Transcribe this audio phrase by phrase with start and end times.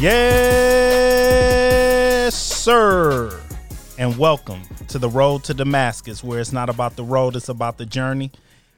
[0.00, 1.56] Yes,
[2.36, 3.40] sir.
[3.98, 7.78] And welcome to the road to Damascus, where it's not about the road, it's about
[7.78, 8.30] the journey.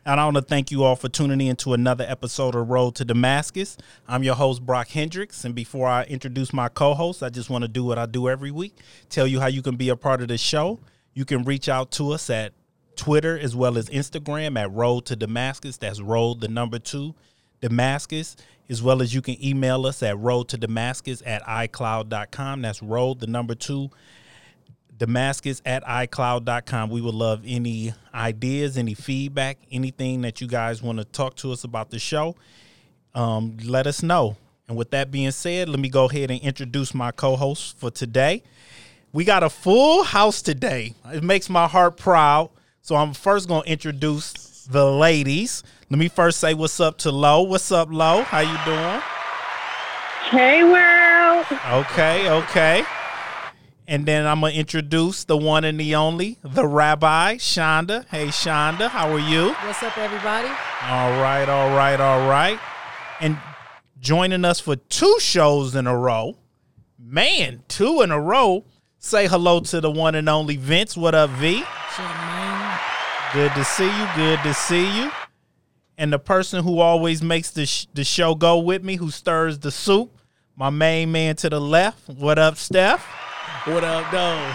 [0.06, 2.94] And I want to thank you all for tuning in to another episode of Road
[2.94, 3.76] to Damascus.
[4.08, 5.44] I'm your host, Brock Hendricks.
[5.44, 8.30] And before I introduce my co host, I just want to do what I do
[8.30, 8.78] every week
[9.10, 10.80] tell you how you can be a part of the show.
[11.12, 12.54] You can reach out to us at
[12.96, 15.76] Twitter as well as Instagram at Road to Damascus.
[15.76, 17.14] That's Road, the number two,
[17.60, 18.36] Damascus,
[18.70, 22.62] as well as you can email us at road to Damascus at iCloud.com.
[22.62, 23.90] That's road, the number two,
[24.96, 26.88] Damascus at iCloud.com.
[26.88, 31.50] We would love any ideas, any feedback, anything that you guys want to talk to
[31.50, 32.36] us about the show.
[33.12, 34.36] Um, let us know.
[34.68, 37.90] And with that being said, let me go ahead and introduce my co host for
[37.90, 38.44] today.
[39.12, 40.94] We got a full house today.
[41.12, 42.50] It makes my heart proud.
[42.82, 44.32] So I'm first going to introduce
[44.70, 45.62] the ladies.
[45.90, 47.42] Let me first say what's up to Lo.
[47.42, 48.22] What's up, Lo?
[48.22, 49.02] How you doing?
[50.30, 51.46] Hey, world.
[51.84, 52.84] Okay, okay.
[53.88, 58.06] And then I'm gonna introduce the one and the only, the Rabbi Shonda.
[58.06, 59.52] Hey, Shonda, how are you?
[59.64, 60.46] What's up, everybody?
[60.46, 62.60] All right, all right, all right.
[63.20, 63.36] And
[63.98, 66.36] joining us for two shows in a row,
[66.96, 68.64] man, two in a row.
[68.98, 70.96] Say hello to the one and only Vince.
[70.96, 71.56] What up, V?
[71.56, 72.29] What's up, man?
[73.32, 74.08] Good to see you.
[74.16, 75.12] Good to see you.
[75.96, 79.58] And the person who always makes the sh- the show go with me, who stirs
[79.58, 80.10] the soup,
[80.56, 82.08] my main man to the left.
[82.08, 83.06] What up, Steph?
[83.66, 84.52] What up, though?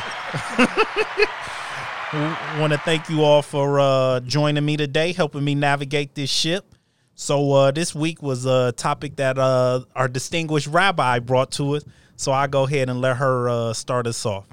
[2.60, 6.76] want to thank you all for uh, joining me today, helping me navigate this ship.
[7.14, 11.86] So uh, this week was a topic that uh, our distinguished rabbi brought to us.
[12.18, 14.46] So I go ahead and let her uh, start us off.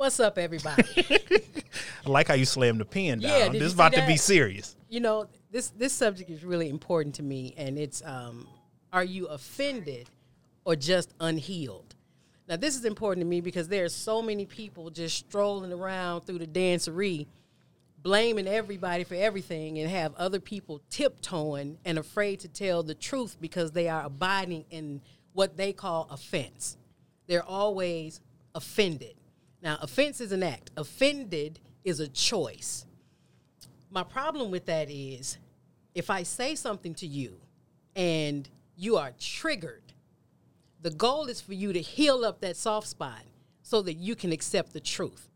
[0.00, 0.82] What's up, everybody?
[2.06, 3.38] I like how you slammed the pen down.
[3.38, 4.74] Yeah, this is about to be serious.
[4.88, 8.48] you know, this this subject is really important to me, and it's um,
[8.94, 10.08] are you offended
[10.64, 11.94] or just unhealed?
[12.48, 16.22] Now, this is important to me because there are so many people just strolling around
[16.22, 17.26] through the dancery,
[18.02, 23.36] blaming everybody for everything, and have other people tiptoeing and afraid to tell the truth
[23.38, 25.02] because they are abiding in
[25.34, 26.78] what they call offense.
[27.26, 28.22] They're always
[28.54, 29.19] offended.
[29.62, 30.70] Now, offense is an act.
[30.76, 32.86] Offended is a choice.
[33.90, 35.38] My problem with that is
[35.94, 37.40] if I say something to you
[37.96, 39.82] and you are triggered,
[40.80, 43.22] the goal is for you to heal up that soft spot
[43.62, 45.28] so that you can accept the truth.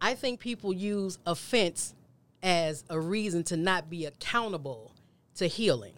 [0.00, 1.94] I think people use offense
[2.42, 4.92] as a reason to not be accountable
[5.36, 5.94] to healing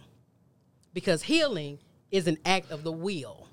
[0.95, 1.79] because healing
[2.11, 3.47] is an act of the will.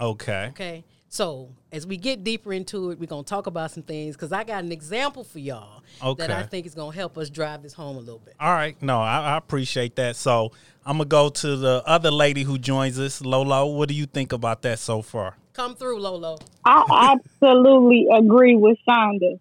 [0.00, 0.46] Okay.
[0.50, 0.84] Okay.
[1.12, 4.44] So as we get deeper into it, we're gonna talk about some things because I
[4.44, 5.82] got an example for y'all
[6.16, 8.34] that I think is gonna help us drive this home a little bit.
[8.40, 8.80] All right.
[8.80, 10.16] No, I, I appreciate that.
[10.16, 10.52] So
[10.86, 13.66] I'm gonna go to the other lady who joins us, Lolo.
[13.66, 15.36] What do you think about that so far?
[15.52, 16.38] Come through, Lolo.
[16.64, 19.38] I absolutely agree with Shonda.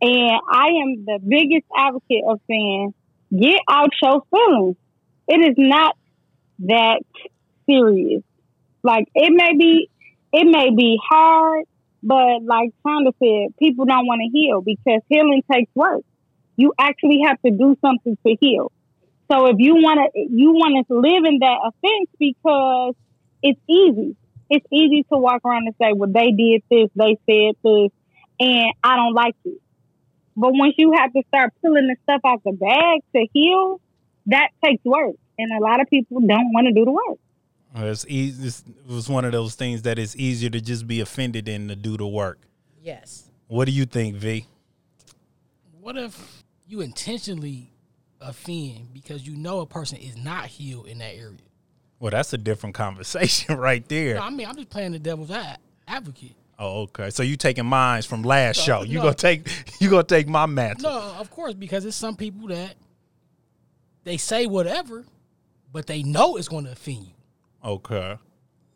[0.00, 2.94] And I am the biggest advocate of saying,
[3.30, 4.76] get out your feelings.
[5.28, 5.96] It is not
[6.66, 7.02] that
[7.68, 8.24] serious.
[8.82, 9.88] Like it may be
[10.32, 11.64] it may be hard,
[12.02, 16.02] but like Shonda said, people don't want to heal because healing takes work.
[16.56, 18.72] You actually have to do something to heal.
[19.30, 22.94] So if you want to you want to live in that offense because
[23.42, 24.16] it's easy.
[24.48, 27.92] It's easy to walk around and say, well, they did this, they said this,
[28.40, 29.60] and I don't like it.
[30.36, 33.80] But once you have to start pulling the stuff out the bag to heal,
[34.26, 35.14] that takes work.
[35.38, 37.18] And a lot of people don't want to do the work.
[37.76, 38.48] Uh, It's easy.
[38.48, 41.76] It was one of those things that it's easier to just be offended than to
[41.76, 42.38] do the work.
[42.82, 43.30] Yes.
[43.46, 44.46] What do you think, V?
[45.80, 47.72] What if you intentionally
[48.20, 51.38] offend because you know a person is not healed in that area?
[51.98, 54.16] Well, that's a different conversation right there.
[54.16, 55.30] No, I mean I'm just playing the devil's
[55.86, 56.34] advocate.
[56.58, 57.08] Oh, okay.
[57.10, 58.82] So you taking mines from last No, show.
[58.82, 59.04] You no.
[59.04, 59.48] gonna take
[59.80, 60.90] you gonna take my mantle.
[60.90, 62.74] No, of course, because it's some people that
[64.04, 65.04] they say whatever,
[65.72, 67.12] but they know it's going to offend you
[67.64, 68.16] Okay.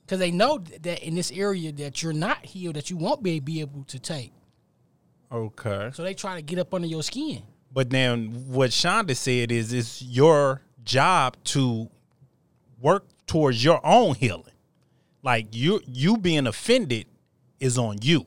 [0.02, 3.40] because they know that in this area that you're not healed, that you won't be,
[3.40, 4.32] be able to take.
[5.32, 5.90] Okay.
[5.94, 7.42] So they try to get up under your skin.
[7.72, 11.90] But then what Shonda said is it's your job to
[12.80, 14.44] work towards your own healing.
[15.22, 17.06] Like you you being offended
[17.58, 18.26] is on you.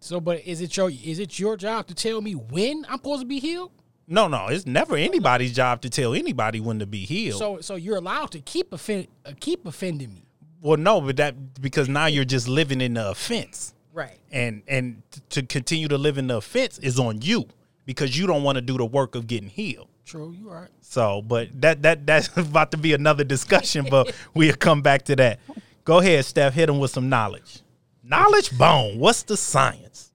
[0.00, 3.20] So, but is it your is it your job to tell me when I'm supposed
[3.20, 3.70] to be healed?
[4.12, 7.38] No, no, it's never anybody's job to tell anybody when to be healed.
[7.38, 10.24] So, so you're allowed to keep offend, uh, keep offending me.
[10.60, 13.72] well, no, but that because now you're just living in the offense.
[13.92, 14.18] Right.
[14.30, 17.46] and and to continue to live in the offense is on you
[17.86, 19.88] because you don't want to do the work of getting healed.
[20.04, 20.68] True, you right.
[20.80, 25.16] So, but that that that's about to be another discussion, but we'll come back to
[25.16, 25.38] that.
[25.84, 26.54] Go ahead, Steph.
[26.54, 27.60] Hit him with some knowledge.
[28.02, 28.98] Knowledge bone.
[28.98, 30.09] What's the science?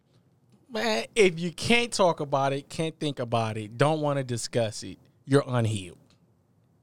[0.75, 4.83] Man, if you can't talk about it, can't think about it, don't want to discuss
[4.83, 5.97] it, you're unhealed.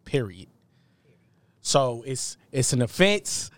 [0.06, 0.48] Period.
[1.60, 3.50] So it's it's an offense.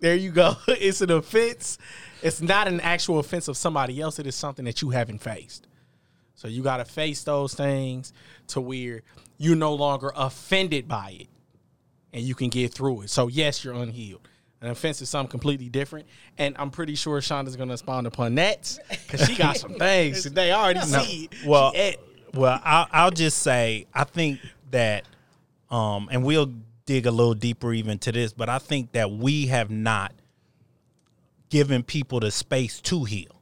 [0.00, 0.56] There you go.
[0.68, 1.76] It's an offense.
[2.22, 4.18] It's not an actual offense of somebody else.
[4.18, 5.66] It is something that you haven't faced.
[6.36, 8.14] So you got to face those things
[8.48, 9.02] to where
[9.36, 11.28] you're no longer offended by it
[12.14, 13.10] and you can get through it.
[13.10, 14.26] So yes, you're unhealed.
[14.62, 16.06] An offense is something completely different,
[16.38, 20.22] and I'm pretty sure Shonda's going to expound upon that because she got some things
[20.22, 20.52] today.
[20.52, 21.28] I already see.
[21.32, 21.44] it.
[21.44, 22.00] Well, She ate-
[22.32, 24.38] well, I'll, I'll just say I think
[24.70, 25.04] that,
[25.70, 26.52] um, and we'll
[26.86, 30.12] dig a little deeper even to this, but I think that we have not
[31.50, 33.40] given people the space to heal.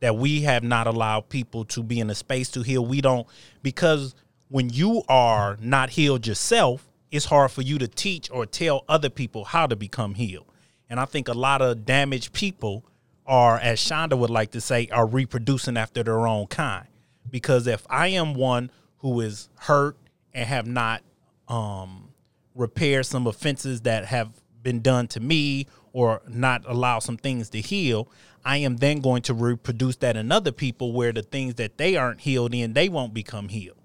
[0.00, 2.84] That we have not allowed people to be in a space to heal.
[2.84, 3.26] We don't
[3.62, 4.14] because
[4.48, 9.10] when you are not healed yourself, it's hard for you to teach or tell other
[9.10, 10.46] people how to become healed.
[10.88, 12.84] And I think a lot of damaged people
[13.26, 16.86] are, as Shonda would like to say, are reproducing after their own kind.
[17.30, 19.96] Because if I am one who is hurt
[20.32, 21.02] and have not
[21.48, 22.08] um,
[22.54, 24.30] repaired some offenses that have
[24.62, 28.08] been done to me or not allow some things to heal,
[28.44, 31.94] I am then going to reproduce that in other people where the things that they
[31.94, 33.81] aren't healed in, they won't become healed.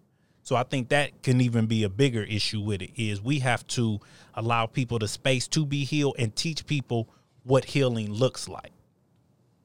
[0.47, 3.67] So I think that can even be a bigger issue with it is we have
[3.67, 3.99] to
[4.33, 7.09] allow people the space to be healed and teach people
[7.43, 8.71] what healing looks like.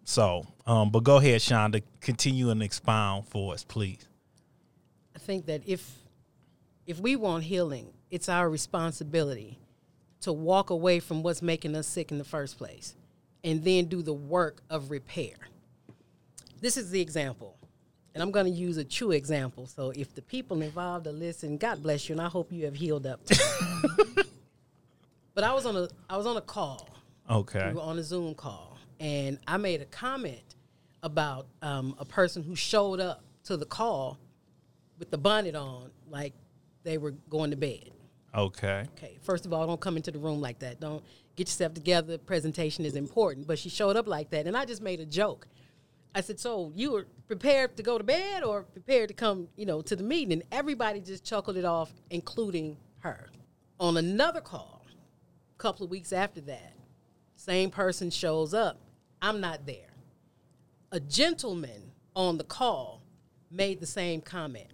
[0.02, 4.08] So, um, but go ahead, Shonda, continue and expound for us, please.
[5.14, 5.88] I think that if
[6.84, 9.60] if we want healing, it's our responsibility
[10.22, 12.96] to walk away from what's making us sick in the first place
[13.44, 15.36] and then do the work of repair.
[16.60, 17.56] This is the example.
[18.14, 19.66] And I'm going to use a true example.
[19.66, 22.74] So if the people involved are listening, God bless you and I hope you have
[22.74, 23.20] healed up.
[25.34, 26.88] but I was on a I was on a call
[27.30, 27.68] Okay.
[27.68, 30.56] we were on a Zoom call, and I made a comment
[31.02, 34.18] about um, a person who showed up to the call
[34.98, 36.34] with the bonnet on, like
[36.84, 37.90] they were going to bed.
[38.34, 38.84] Okay.
[38.96, 40.80] Okay, first of all, don't come into the room like that.
[40.80, 41.02] Don't
[41.36, 42.18] get yourself together.
[42.18, 43.46] Presentation is important.
[43.46, 45.46] But she showed up like that, and I just made a joke.
[46.14, 49.64] I said, "So you were prepared to go to bed, or prepared to come, you
[49.64, 53.30] know, to the meeting?" And everybody just chuckled it off, including her.
[53.80, 56.74] On another call, a couple of weeks after that,
[57.36, 58.78] same person shows up.
[59.20, 59.94] I'm not there.
[60.90, 63.02] A gentleman on the call
[63.50, 64.70] made the same comment.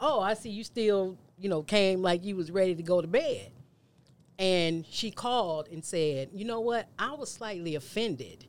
[0.00, 3.06] Oh, I see you still, you know, came like you was ready to go to
[3.06, 3.52] bed.
[4.38, 6.88] And she called and said, "You know what?
[6.98, 8.44] I was slightly offended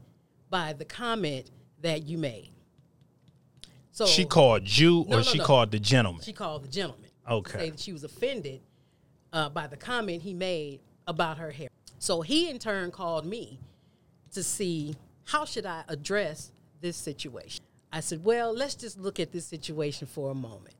[0.49, 1.51] by the comment
[1.81, 2.51] that you made."
[3.91, 5.43] So She called you or No, no, she no.
[5.43, 6.21] called the gentleman?
[6.21, 7.09] she called the gentleman.
[7.27, 7.73] Okay.
[7.77, 8.61] She was offended
[9.33, 11.69] uh, by the comment he made about her hair.
[11.97, 13.59] So he in turn called me
[14.33, 14.95] to see
[15.25, 17.63] how should I address this situation.
[17.91, 20.75] I said, well, let's just look at this situation for a moment.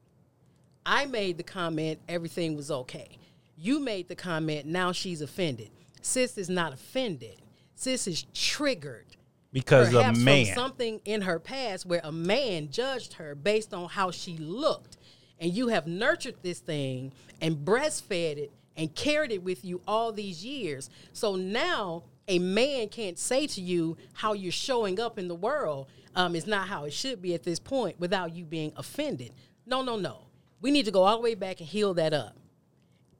[0.86, 3.18] I made the comment everything was okay.
[3.58, 5.72] You made the comment now she's offended.
[6.02, 7.42] Sis is not offended.
[7.76, 9.17] Sis is triggered
[9.62, 10.46] because a man.
[10.46, 14.98] from something in her past where a man judged her based on how she looked.
[15.40, 17.12] And you have nurtured this thing
[17.42, 20.92] and breastfed it and carried it with you all these years.
[21.12, 25.88] So now a man can't say to you how you're showing up in the world
[26.16, 29.34] um, is not how it should be at this point without you being offended.
[29.66, 30.28] No no no.
[30.62, 32.36] We need to go all the way back and heal that up.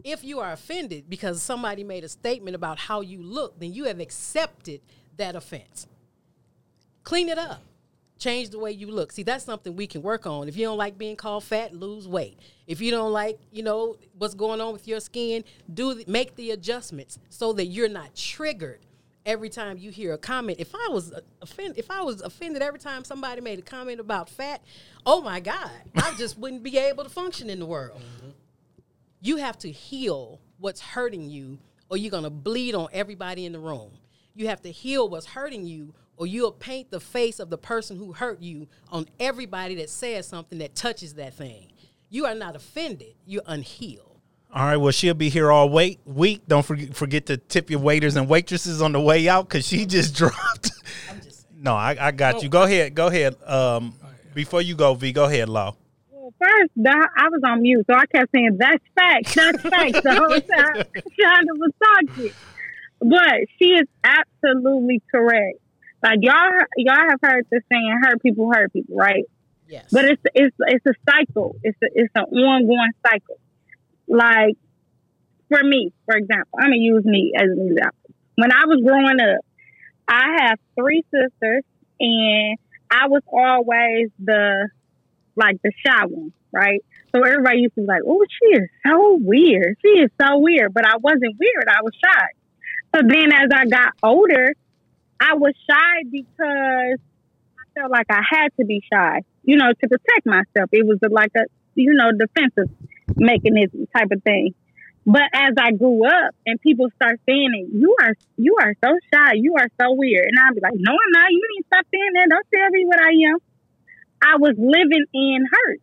[0.04, 3.86] If you are offended because somebody made a statement about how you look, then you
[3.86, 4.82] have accepted
[5.18, 5.88] that offense.
[7.08, 7.62] Clean it up.
[8.20, 9.14] Change the way you look.
[9.14, 10.50] See, that's something we can work on.
[10.50, 12.38] If you don't like being called fat, lose weight.
[12.66, 16.52] If you don't like, you know, what's going on with your skin, do make the
[16.52, 18.82] adjustments so that you're not triggered
[19.26, 20.60] every time you hear a comment.
[20.60, 24.30] If I was offended, if I was offended every time somebody made a comment about
[24.30, 24.62] fat,
[25.06, 28.02] oh my God, I just wouldn't be able to function in the world
[29.22, 31.58] you have to heal what's hurting you
[31.90, 33.92] or you're going to bleed on everybody in the room.
[34.38, 37.98] You have to heal what's hurting you or you'll paint the face of the person
[37.98, 41.72] who hurt you on everybody that says something that touches that thing.
[42.12, 44.22] You are not offended, you're unhealed.
[44.54, 46.44] All right, well, she'll be here all wait week.
[46.48, 49.86] Don't forget, forget to tip your waiters and waitresses on the way out because she
[49.88, 50.72] just dropped.
[51.10, 52.50] I'm just no, I, I got you.
[52.50, 52.94] Go ahead.
[52.94, 53.36] Go ahead.
[53.44, 53.96] Um,
[54.36, 55.76] before you go, V, go ahead, Law.
[56.12, 60.16] Well, first, I was on mute, so I kept saying, that's facts, that's facts, the
[60.16, 62.32] whole time Shonda was talking.
[63.00, 65.60] But she is absolutely correct.
[66.04, 69.26] Like, y'all, y'all have heard the saying, hurt people hurt people, right?
[69.68, 69.88] Yes.
[69.92, 71.58] But it's it's it's a cycle.
[71.62, 73.38] It's a, it's an ongoing cycle.
[74.08, 74.56] Like
[75.50, 78.12] for me, for example, I'm gonna use me as an example.
[78.36, 79.46] when I was growing up,
[80.08, 81.64] I have three sisters,
[82.00, 82.58] and
[82.90, 84.70] I was always the
[85.36, 86.84] like the shy one, right?
[87.14, 89.76] So everybody used to be like, "Oh, she is so weird.
[89.82, 91.68] She is so weird," but I wasn't weird.
[91.68, 92.28] I was shy.
[92.98, 94.56] So then, as I got older,
[95.22, 99.88] I was shy because I felt like I had to be shy, you know, to
[99.88, 100.70] protect myself.
[100.72, 101.42] It was like a,
[101.76, 102.74] you know, defensive
[103.16, 104.56] mechanism type of thing.
[105.06, 108.92] But as I grew up and people start saying it, you are you are so
[109.14, 111.30] shy, you are so weird, and I'd be like, no, I'm not.
[111.30, 112.30] You need to stop saying that.
[112.32, 113.38] Don't tell me what I am.
[114.24, 115.80] I was living in hurt,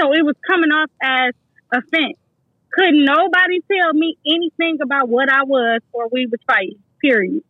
[0.00, 1.32] so it was coming off as
[1.72, 2.18] offense.
[2.72, 6.78] Could nobody tell me anything about what I was or we was fighting?
[7.00, 7.42] Period.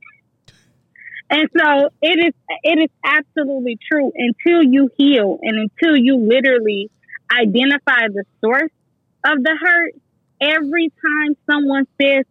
[1.30, 6.90] And so it is it is absolutely true until you heal and until you literally
[7.32, 8.70] identify the source
[9.24, 9.94] of the hurt
[10.40, 12.24] every time someone says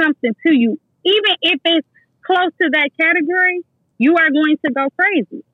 [0.00, 1.88] something to you, even if it's
[2.26, 3.60] close to that category,
[3.98, 5.44] you are going to go crazy.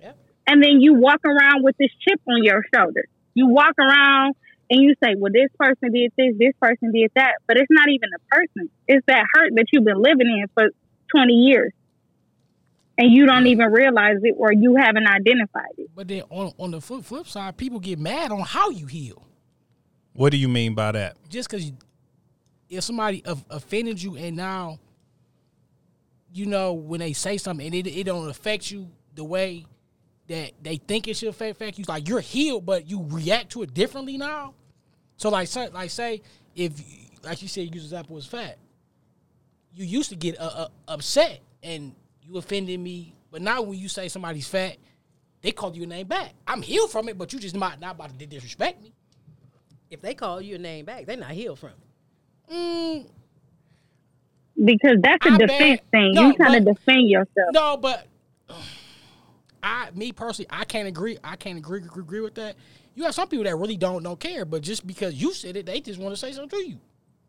[0.00, 0.16] Yep.
[0.46, 3.04] And then you walk around with this chip on your shoulder.
[3.34, 4.36] You walk around
[4.70, 7.34] and you say, well, this person did this, this person did that.
[7.46, 8.70] But it's not even a person.
[8.88, 10.70] It's that hurt that you've been living in for
[11.14, 11.72] 20 years.
[12.96, 15.90] And you don't even realize it or you haven't identified it.
[15.94, 19.26] But then on on the flip, flip side, people get mad on how you heal.
[20.12, 21.16] What do you mean by that?
[21.28, 21.72] Just because
[22.68, 24.78] if somebody offended you and now,
[26.32, 29.66] you know, when they say something and it, it don't affect you the way
[30.28, 33.62] that they think it should affect, affect you, like you're healed, but you react to
[33.62, 34.54] it differently now.
[35.16, 36.22] So like, say, like say
[36.54, 36.72] if,
[37.22, 38.58] like you said, you use example was fat.
[39.74, 43.88] You used to get uh, uh, upset and you offended me, but now when you
[43.88, 44.76] say somebody's fat,
[45.42, 46.32] they call you a name back.
[46.46, 48.92] I'm healed from it, but you just not not about to disrespect me.
[49.90, 52.52] If they call you a name back, they're not healed from it.
[52.54, 53.06] Mm,
[54.64, 56.12] Because that's a I defense bet- thing.
[56.14, 57.50] no, you trying to defend yourself.
[57.52, 58.06] No, but
[59.64, 61.16] I, me personally, I can't agree.
[61.24, 62.56] I can't agree agree, agree with that.
[62.94, 65.66] You have some people that really don't don't care, but just because you said it,
[65.66, 66.78] they just want to say something to you.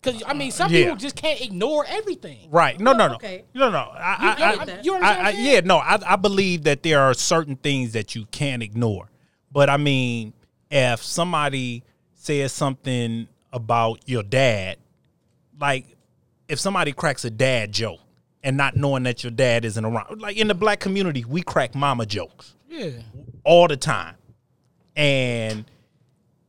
[0.01, 0.83] Because I mean, some Yeah.
[0.83, 2.49] people just can't ignore everything.
[2.51, 2.79] Right.
[2.79, 3.15] No, no, no.
[3.15, 3.45] okay.
[3.55, 3.77] No, no.
[3.77, 4.85] I, You- I, you I, get that.
[4.85, 5.53] You understand I- what I- I'm saying?
[5.53, 5.77] yeah, no.
[5.77, 9.09] I, I believe that there are certain things that you can't ignore.
[9.51, 10.33] But I mean,
[10.69, 14.77] if somebody says something about your dad,
[15.59, 15.95] like
[16.49, 18.01] if somebody cracks a dad joke
[18.45, 21.73] and not knowing that your dad isn't around, like in the black community, we crack
[21.73, 22.91] mama jokes Yeah,
[23.43, 24.15] all the time.
[24.95, 25.65] And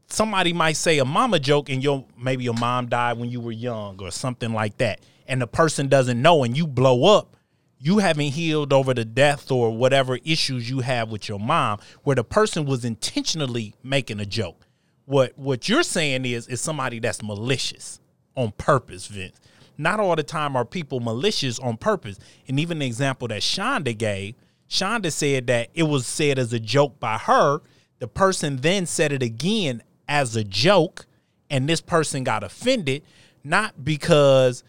[0.07, 3.51] somebody might say a mama joke and your maybe your mom died when you were
[3.51, 5.01] young or something like that.
[5.27, 7.35] And the person doesn't know and you blow up,
[7.79, 12.15] you haven't healed over the death or whatever issues you have with your mom where
[12.15, 14.67] the person was intentionally making a joke.
[15.07, 18.01] What what you're saying is is somebody that's malicious
[18.37, 19.41] on purpose, Vince.
[19.79, 22.19] Not all the time are people malicious on purpose.
[22.49, 24.35] And even the example that Shonda gave,
[24.69, 27.61] Shonda said that it was said as a joke by her.
[27.99, 31.07] The person then said it again as a joke,
[31.51, 33.03] and this person got offended,
[33.43, 34.65] not because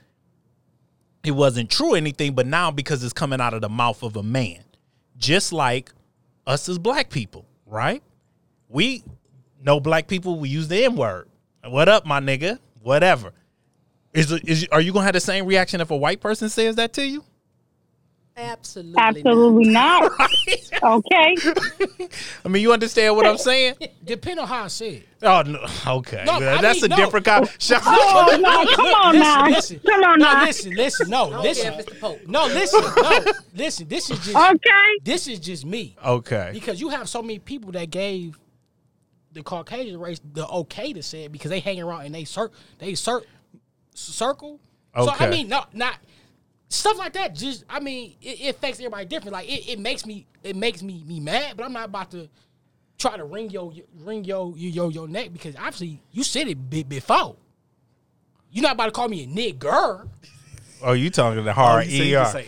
[1.23, 4.15] it wasn't true or anything, but now because it's coming out of the mouth of
[4.15, 4.63] a man.
[5.17, 5.91] Just like
[6.45, 8.01] us as black people, right?
[8.69, 9.03] We
[9.61, 11.27] know black people, we use the N word.
[11.65, 12.59] What up, my nigga?
[12.81, 13.33] Whatever.
[14.17, 16.91] Is, is are you gonna have the same reaction if a white person says that
[16.93, 17.23] to you?
[18.35, 18.95] Absolutely.
[18.99, 20.11] Absolutely not.
[20.83, 21.35] Okay.
[22.45, 23.75] I mean, you understand what I'm saying?
[24.05, 25.07] depend on how I say it.
[25.23, 25.59] Oh no,
[25.97, 27.03] okay, No, I that's mean, a no.
[27.03, 27.49] different kind.
[27.71, 28.75] Oh no!
[28.75, 29.45] Come on listen, now.
[29.49, 30.45] listen, Come on no, now.
[30.45, 32.19] listen, listen, no, don't listen, care if it's the Pope.
[32.27, 33.23] no, listen, no,
[33.55, 33.87] listen.
[33.87, 34.97] This is just Okay.
[35.03, 35.95] this is just me.
[36.05, 38.37] okay, because you have so many people that gave
[39.31, 42.51] the Caucasian race the okay to say it because they hang around and they cir-
[42.79, 43.23] they cir-
[43.97, 44.59] circle.
[44.95, 45.95] So I mean, no, not
[46.69, 47.35] stuff like that.
[47.35, 49.33] Just I mean, it, it affects everybody different.
[49.33, 52.27] Like it, it makes me it makes me me mad, but I'm not about to
[52.97, 56.69] try to wring your wring your your your, your neck because obviously you said it
[56.69, 57.35] be- before.
[58.51, 60.07] You're not about to call me a nigger.
[60.81, 62.25] Oh, you talking the hard you say- you ER?
[62.25, 62.47] say,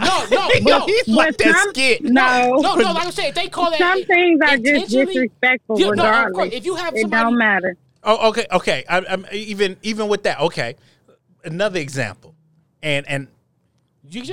[0.00, 0.86] No, no, no.
[0.86, 2.02] He's like But that some- skit.
[2.04, 2.58] No.
[2.60, 5.86] No, no, like I said, if they call that Some things are just disrespectful Yeah,
[5.86, 6.06] no, of course.
[6.28, 6.54] regardless.
[6.54, 7.76] If you have it don't matter.
[8.04, 8.84] Oh, okay, okay.
[8.88, 10.40] I, I'm even even with that.
[10.40, 10.76] Okay,
[11.44, 12.34] another example,
[12.82, 13.28] and and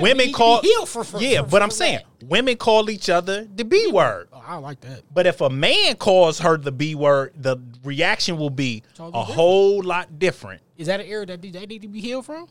[0.01, 2.27] women call for, for, yeah, for- but I'm saying that.
[2.27, 4.29] women call each other the B word.
[4.33, 5.03] Oh, I like that.
[5.13, 9.21] But if a man calls her the B word, the reaction will be Totally a
[9.21, 9.35] different.
[9.35, 10.61] whole lot different.
[10.77, 12.47] Is that an area that they need to be healed from?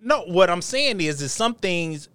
[0.00, 2.08] No, what I'm saying is is some things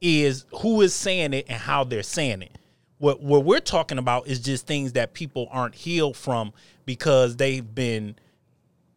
[0.00, 2.58] is who is saying it and how they're saying it.
[2.98, 6.52] What what we're talking about is just things that people aren't healed from
[6.88, 8.16] because they've been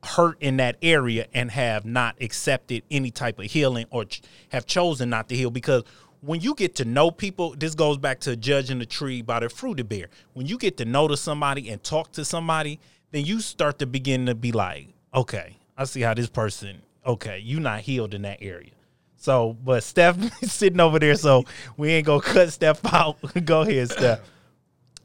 [0.01, 4.65] hurt in that area and have not accepted any type of healing or ch- have
[4.65, 5.51] chosen not to heal.
[5.51, 5.83] Because
[6.21, 9.49] when you get to know people this goes back to judging the tree by the
[9.49, 10.07] fruit it bear.
[10.31, 12.79] When you get to know to somebody and talk to somebody
[13.11, 17.39] then you start to begin to be like okay i see how this person okay
[17.39, 18.71] you not healed in that area.
[19.17, 21.43] So but steph sitting over there so
[21.75, 23.17] we ain't gonna cut steph out.
[23.45, 24.19] Go ahead steph.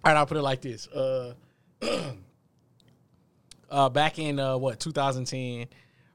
[0.05, 0.87] All right, I'll put it like this.
[0.87, 1.35] Uh,
[3.71, 5.69] uh, back in uh, what 2010,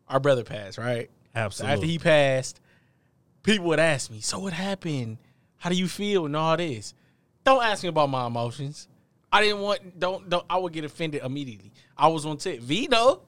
[0.08, 0.77] our brother passed.
[0.77, 1.10] Right.
[1.51, 2.60] So after he passed,
[3.43, 5.17] people would ask me, "So what happened?
[5.58, 6.93] How do you feel?" and all this.
[7.43, 8.88] Don't ask me about my emotions.
[9.31, 10.00] I didn't want.
[10.00, 10.29] Don't.
[10.29, 11.72] don't I would get offended immediately.
[11.98, 12.60] I was on tip.
[12.60, 13.22] Vito,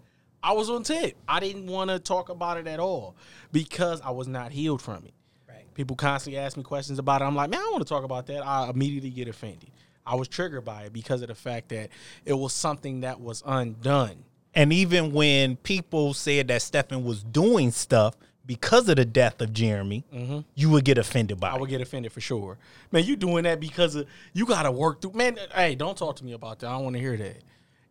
[0.44, 1.16] I was on tip.
[1.28, 3.16] I didn't want to talk about it at all
[3.52, 5.14] because I was not healed from it.
[5.48, 5.74] Right.
[5.74, 7.26] People constantly ask me questions about it.
[7.26, 8.46] I'm like, man, I don't want to talk about that.
[8.46, 9.72] I immediately get offended.
[10.06, 11.90] I was triggered by it because of the fact that
[12.26, 14.24] it was something that was undone.
[14.56, 19.54] And even when people said that Stephen was doing stuff because of the death of
[19.54, 20.40] Jeremy, mm-hmm.
[20.54, 21.62] you would get offended by I it.
[21.62, 22.58] would get offended for sure.
[22.92, 25.14] Man, you doing that because of you got to work through.
[25.14, 26.68] Man, hey, don't talk to me about that.
[26.68, 27.38] I don't want to hear that.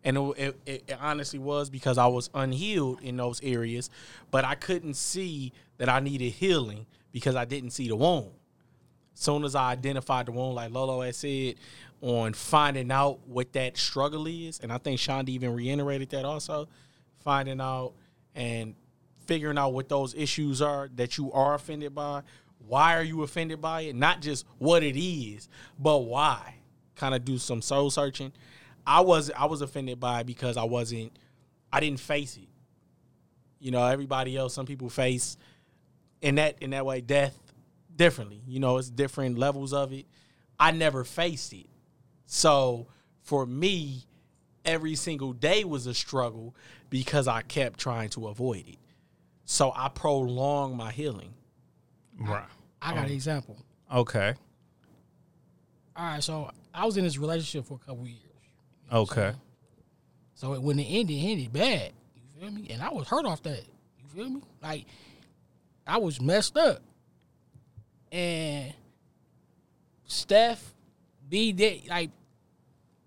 [0.04, 3.88] And it, it, it, it honestly was because I was unhealed in those areas,
[4.30, 8.32] but I couldn't see that I needed healing because I didn't see the wound.
[9.14, 11.54] Soon as I identified the wound, like Lolo had said,
[12.02, 16.68] on finding out what that struggle is, and I think Shonda even reiterated that also,
[17.20, 17.94] finding out
[18.34, 18.74] and
[19.26, 22.22] figuring out what those issues are that you are offended by.
[22.66, 23.94] Why are you offended by it?
[23.94, 26.56] Not just what it is, but why.
[26.96, 28.32] Kind of do some soul searching.
[28.84, 31.16] I was I was offended by it because I wasn't
[31.72, 32.48] I didn't face it.
[33.60, 35.36] You know, everybody else, some people face
[36.20, 37.38] in that in that way death
[37.94, 38.42] differently.
[38.46, 40.06] You know, it's different levels of it.
[40.58, 41.66] I never faced it.
[42.26, 42.86] So
[43.20, 44.06] for me,
[44.64, 46.54] every single day was a struggle
[46.90, 48.78] because I kept trying to avoid it.
[49.44, 51.34] So I prolonged my healing.
[52.18, 52.44] Right.
[52.80, 53.56] I got an um, example.
[53.92, 54.34] Okay.
[55.94, 58.18] All right, so I was in this relationship for a couple years.
[58.92, 59.32] Okay.
[60.34, 61.92] So it, when it ended, it ended bad.
[62.16, 62.66] You feel me?
[62.70, 63.62] And I was hurt off that.
[63.98, 64.42] You feel me?
[64.62, 64.86] Like
[65.86, 66.82] I was messed up.
[68.10, 68.72] And
[70.06, 70.74] Steph,
[71.32, 72.10] B did like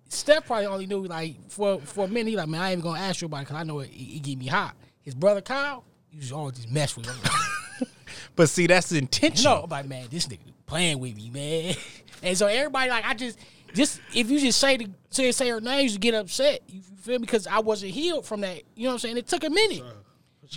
[0.09, 2.31] Steph probably only knew like for for a minute.
[2.31, 3.91] He like, man, I ain't even gonna ask you about it because I know it,
[3.91, 4.75] it, it get me hot.
[5.03, 7.15] His brother Kyle, he was always just mess with him.
[8.35, 9.55] But see, that's You intentional.
[9.55, 11.75] know, I'm like, man, this nigga playing with me, man.
[12.23, 13.37] And so everybody like, I just,
[13.75, 16.61] just if you just say the say say her name, you get upset.
[16.67, 17.25] You feel me?
[17.25, 18.63] Because I wasn't healed from that.
[18.75, 19.17] You know what I'm saying?
[19.17, 19.83] It took a minute.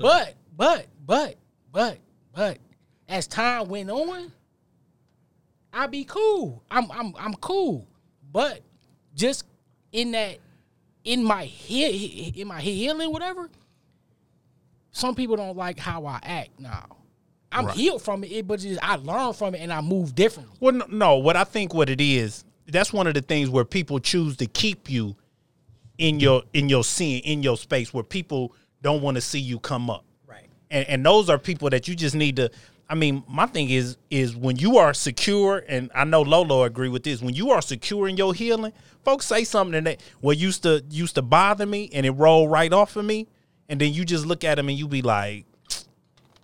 [0.01, 1.37] But, but, but,
[1.71, 1.99] but,
[2.35, 2.59] but,
[3.09, 4.33] as time went on,
[5.73, 6.63] I be cool.
[6.71, 7.87] I'm, I'm, I'm cool.
[8.33, 8.61] But
[9.15, 9.45] just
[9.93, 10.39] in that,
[11.05, 13.49] in my he in my healing, whatever.
[14.91, 16.87] Some people don't like how I act now.
[17.51, 17.77] I'm Right.
[17.77, 20.55] healed from it, but just, I learned from it and I move differently.
[20.61, 23.65] Well, no, no, what I think what it is, that's one of the things where
[23.65, 25.17] people choose to keep you
[25.97, 28.53] in your in your scene, in your space, where people
[28.83, 30.05] don't want to see you come up.
[30.27, 30.47] Right.
[30.71, 32.51] And and those are people that you just need to.
[32.91, 36.89] I mean, my thing is is when you are secure, and I know Lolo agree
[36.89, 37.21] with this.
[37.21, 38.73] When you are secure in your healing,
[39.05, 42.73] folks say something that what used to used to bother me, and it rolled right
[42.73, 43.29] off of me,
[43.69, 45.45] and then you just look at them and you be like,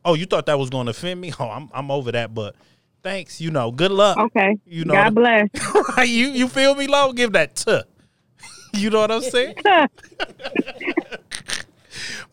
[0.04, 1.32] "Oh, you thought that was going to offend me?
[1.40, 2.56] Oh, I'm I'm over that." But
[3.02, 4.18] thanks, you know, good luck.
[4.18, 4.58] Okay.
[4.66, 5.48] You know, God bless.
[5.96, 6.08] right?
[6.08, 7.14] You you feel me, Lolo?
[7.14, 7.86] Give that to.
[8.74, 9.54] You know what I'm saying?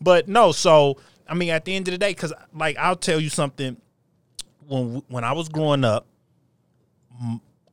[0.02, 3.18] but no, so I mean, at the end of the day, because like I'll tell
[3.18, 3.78] you something.
[4.72, 6.06] When when I was growing up,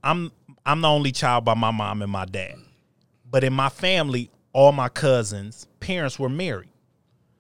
[0.04, 0.32] I'm
[0.66, 2.56] I'm the only child by my mom and my dad,
[3.30, 6.70] but in my family, all my cousins' parents were married.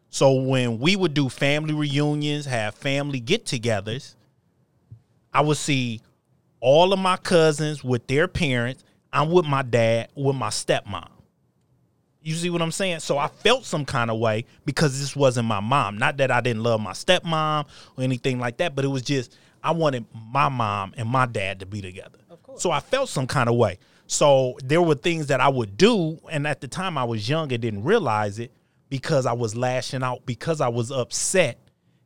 [0.09, 4.15] So when we would do family reunions, have family get-togethers,
[5.33, 6.01] I would see
[6.61, 8.83] all of my cousins with their parents.
[9.11, 11.09] I'm with my dad, with my stepmom.
[12.21, 12.99] You see what I'm saying?
[12.99, 15.97] So I felt some kind of way because this wasn't my mom.
[15.97, 17.65] Not that I didn't love my stepmom
[17.97, 21.59] or anything like that, but it was just I wanted my mom and my dad
[21.61, 22.19] to be together.
[22.29, 22.61] Of course.
[22.61, 23.79] So I felt some kind of way.
[24.07, 27.51] So there were things that I would do, and at the time I was young
[27.53, 28.51] and didn't realize it
[28.89, 31.59] because I was lashing out because I was upset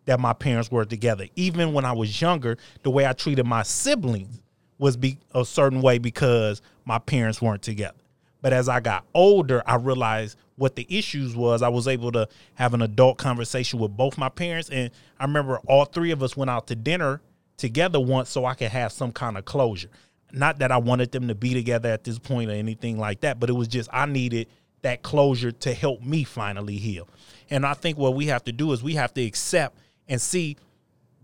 [0.06, 1.28] that my parents were together.
[1.36, 4.42] Even when I was younger, the way I treated my siblings
[4.78, 7.98] was be a certain way because my parents weren't together.
[8.42, 11.62] But as I got older, I realized what the issues was.
[11.62, 15.60] I was able to have an adult conversation with both my parents, and I remember
[15.68, 17.22] all three of us went out to dinner
[17.58, 19.90] together once so I could have some kind of closure.
[20.32, 23.40] Not that I wanted them to be together at this point or anything like that,
[23.40, 24.48] but it was just I needed
[24.82, 27.08] that closure to help me finally heal.
[27.50, 30.58] And I think what we have to do is we have to accept and see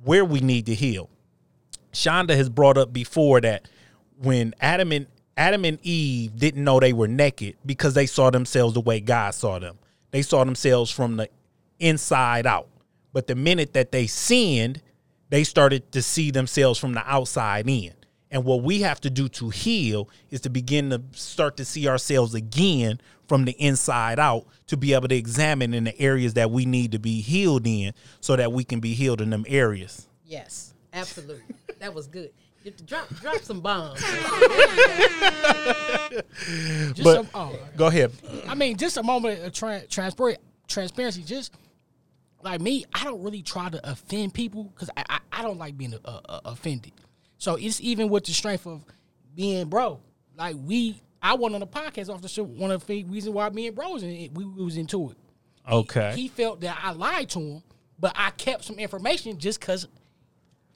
[0.04, 1.10] where we need to heal.
[1.92, 3.68] Shonda has brought up before that
[4.22, 8.74] when Adam and Adam and Eve didn't know they were naked because they saw themselves
[8.74, 9.80] the way God saw them.
[10.12, 11.30] They saw themselves from the
[11.80, 12.68] inside out.
[13.14, 14.82] But the minute that they sinned,
[15.30, 17.94] they started to see themselves from the outside in.
[18.32, 21.88] And what we have to do to heal is to begin to start to see
[21.88, 26.52] ourselves again from the inside out to be able to examine in the areas that
[26.52, 30.08] we need to be healed in so that we can be healed in them areas.
[30.26, 31.56] Yes, absolutely.
[31.80, 32.32] that was good.
[32.64, 34.00] Get to drop drop some bombs.
[36.94, 38.12] Just But- some, oh, Go ahead.
[38.48, 41.24] I mean, just a moment of tra- transparent transparency.
[41.24, 41.54] Just
[42.42, 45.78] like me, I don't really try to offend people because I, I I don't like
[45.78, 46.94] being uh, uh, offended.
[47.38, 48.84] So it's even with the strength of
[49.36, 50.00] being bro.
[50.36, 52.44] Like we, I went on the podcast off the show.
[52.44, 55.18] One of the reasons why me and bros and it, we, we was into it.
[55.70, 56.14] Okay.
[56.16, 57.64] He felt that I lied to him,
[58.00, 59.88] but I kept some information just because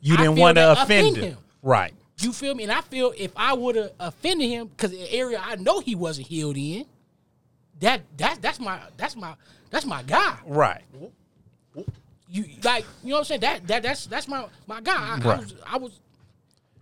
[0.02, 1.24] you didn't want to offend offend him.
[1.34, 1.38] him.
[1.62, 1.94] Right.
[2.20, 2.64] you feel me.
[2.64, 5.96] And I feel if I would have offended him because the area I know he
[5.96, 6.86] wasn't healed in,
[7.80, 9.36] that that that's my that's my
[9.70, 10.38] that's my guy.
[10.46, 10.84] Right.
[12.30, 15.18] You like you know what I'm saying that that that's that's my my guy.
[15.18, 16.00] I, I was I was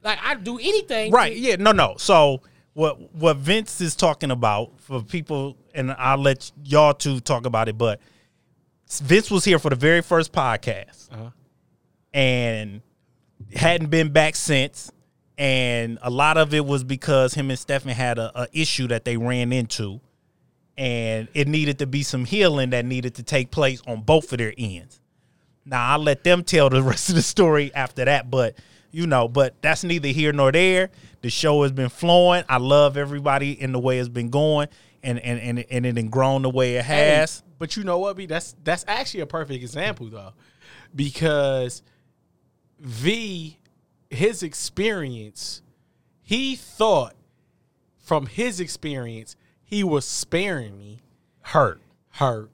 [0.04, 1.12] like I'd do anything.
[1.12, 1.34] Right.
[1.34, 1.56] to- Yeah.
[1.58, 1.72] No.
[1.72, 1.96] No.
[1.98, 2.42] So
[2.74, 7.68] what what Vince is talking about for people, and I'll let y'all two talk about
[7.70, 7.78] it.
[7.78, 8.00] But
[8.90, 11.30] Vince was here for the very first podcast, uh-huh.
[12.14, 12.82] and
[13.54, 14.92] hadn't been back since.
[15.38, 19.06] And a lot of it was because him and Stephen had a, a issue that
[19.06, 20.00] they ran into,
[20.82, 24.40] and it needed to be some healing that needed to take place on both of
[24.40, 25.00] their ends.
[25.64, 28.56] Now I'll let them tell the rest of the story after that, but
[28.90, 30.90] you know, but that's neither here nor there.
[31.22, 32.44] The show has been flowing.
[32.50, 34.70] I love everybody in the way it's been going,
[35.04, 37.44] and and and and it had grown the way it Hey, has.
[37.60, 38.26] but you know what, B?
[38.26, 40.34] That's that's actually a perfect example though,
[40.96, 41.84] because
[42.80, 43.60] V,
[44.10, 45.62] his experience,
[46.24, 47.14] he thought
[48.00, 49.36] from his experience
[49.72, 51.00] he was sparing me
[51.42, 52.52] Hurt, hurt.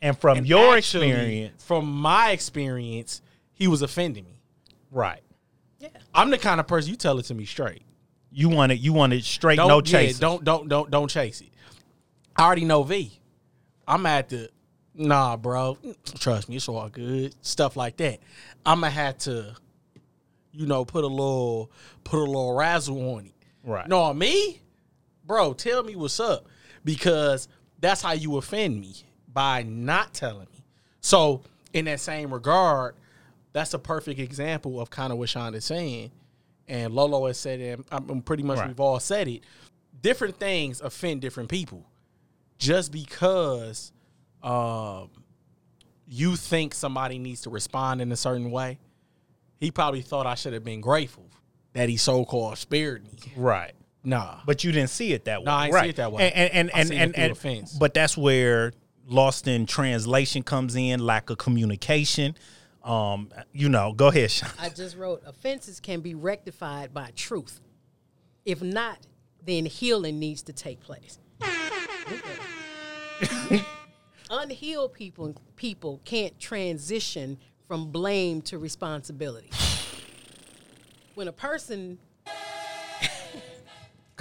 [0.00, 4.40] and from And your actually, experience, from my experience, he was offending me.
[4.90, 5.20] right?
[5.78, 5.88] Yeah.
[6.14, 7.82] I'm the kind of person you tell it to me straight.
[8.32, 8.78] You want it.
[8.80, 11.50] You want it straight, no yeah, don't don't don't don't chase it.
[12.34, 13.12] I already know V.
[13.86, 14.48] I'm at the
[14.94, 15.76] nah, bro.
[16.18, 17.34] Trust me, it's all good.
[17.42, 18.20] Stuff like that.
[18.64, 19.54] I'm gonna have to,
[20.52, 21.70] you know, put a little
[22.04, 23.34] put a little razzle on it.
[23.64, 23.86] Right.
[23.86, 24.61] No, me,
[25.26, 25.52] bro.
[25.54, 26.46] Tell me what's up
[26.84, 27.48] because
[27.80, 28.94] that's how you offend me
[29.32, 30.64] by not telling me.
[31.00, 32.94] So in that same regard,
[33.52, 36.10] that's a perfect example of kind of what Sean is saying.
[36.68, 38.68] And Lolo has said it, and I'm pretty much Right.
[38.68, 39.42] we've all said it.
[40.00, 41.84] Different things offend different people.
[42.58, 43.92] Just because
[44.42, 45.10] um,
[46.06, 48.78] you think somebody needs to respond in a certain way,
[49.58, 51.28] he probably thought I should have been grateful
[51.72, 53.18] that he so called spared me.
[53.36, 53.72] right.
[54.04, 54.38] Nah.
[54.44, 55.44] But you didn't see it that way.
[55.44, 55.82] No, I didn't right.
[55.84, 56.32] see it that way.
[56.32, 57.74] And and I and seen and, and, offense.
[57.74, 58.72] but that's where
[59.06, 62.36] lost in translation comes in, lack of communication.
[62.82, 64.50] Um, you know, go ahead, Sean.
[64.58, 67.60] I just wrote offenses can be rectified by truth.
[68.44, 68.98] If not,
[69.44, 71.18] then healing needs to take place.
[74.30, 77.38] Unhealed people people can't transition
[77.68, 79.50] from blame to responsibility.
[81.14, 81.98] When a person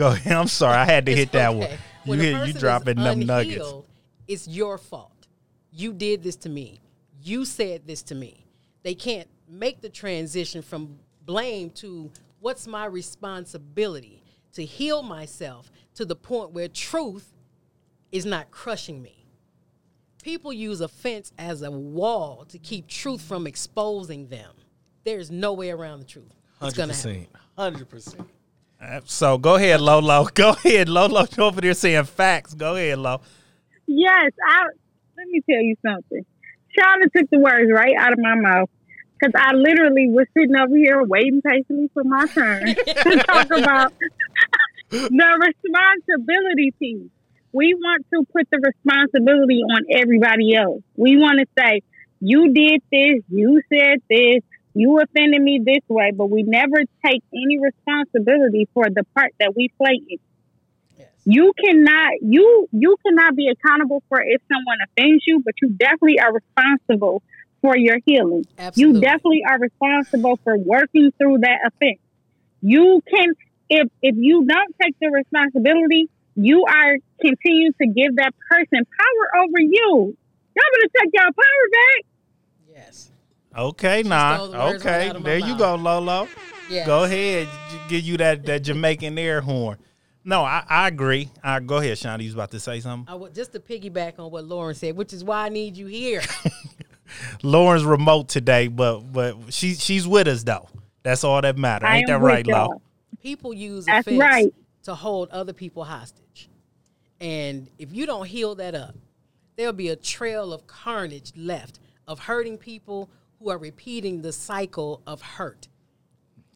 [0.01, 0.33] Go ahead.
[0.33, 0.77] I'm sorry.
[0.77, 1.69] I had to hit that one.
[2.05, 3.71] When you hit, you dropping them nuggets.
[4.27, 5.27] It's your fault.
[5.71, 6.81] You did this to me.
[7.21, 8.47] You said this to me.
[8.81, 12.09] They can't make the transition from blame to
[12.39, 17.31] what's my responsibility to heal myself to the point where truth
[18.11, 19.27] is not crushing me.
[20.23, 24.55] People use offense as a wall to keep truth from exposing them.
[25.03, 26.33] There's no way around the truth.
[26.59, 27.27] It's 100%.
[27.55, 28.25] 100%.
[29.05, 30.25] So go ahead, Lolo.
[30.33, 31.25] Go ahead, Lolo.
[31.37, 32.53] You over there saying facts.
[32.53, 33.21] Go ahead, Lo.
[33.87, 34.65] Yes, I.
[35.17, 36.25] Let me tell you something.
[36.77, 38.69] Shauna took the words right out of my mouth
[39.19, 43.93] because I literally was sitting over here waiting patiently for my turn to talk about
[44.89, 47.09] the responsibility piece.
[47.53, 50.81] We want to put the responsibility on everybody else.
[50.95, 51.81] We want to say,
[52.19, 53.23] "You did this.
[53.29, 54.41] You said this.
[54.73, 59.55] You offended me this way," but we never take any responsibility for the part that
[59.55, 60.17] we play in
[60.97, 61.09] Yes.
[61.25, 66.19] you cannot you you cannot be accountable for if someone offends you, but you definitely
[66.19, 67.23] are responsible
[67.61, 68.45] for your healing.
[68.57, 68.97] Absolutely.
[68.97, 71.99] You definitely are responsible for working through that offense.
[72.61, 73.33] You can
[73.69, 79.43] if if you don't take the responsibility, you are continuing to give that person power
[79.43, 80.15] over you.
[80.55, 82.05] Y'all better take y'all power back.
[82.67, 83.11] Yes.
[83.57, 84.69] Okay, stole nah.
[84.75, 85.57] Okay, out of there you mouth.
[85.59, 86.27] go, Lolo.
[86.69, 86.87] Yes.
[86.87, 87.47] Go ahead,
[87.89, 89.77] give you that that Jamaican air horn.
[90.23, 91.29] No, I, I agree.
[91.43, 92.19] I go ahead, Shonda.
[92.21, 93.11] You was about to say something.
[93.11, 95.87] I would just to piggyback on what Lauren said, which is why I need you
[95.87, 96.21] here.
[97.43, 100.69] Lauren's remote today, but but she she's with us though.
[101.03, 101.87] That's all that matters.
[101.89, 102.59] I Ain't am that right, with Lo?
[102.65, 102.81] y'all.
[103.21, 104.53] people use That's offense right.
[104.83, 106.49] to hold other people hostage.
[107.19, 108.95] And if you don't heal that up,
[109.57, 113.09] there'll be a trail of carnage left of hurting people
[113.41, 115.67] who are repeating the cycle of hurt.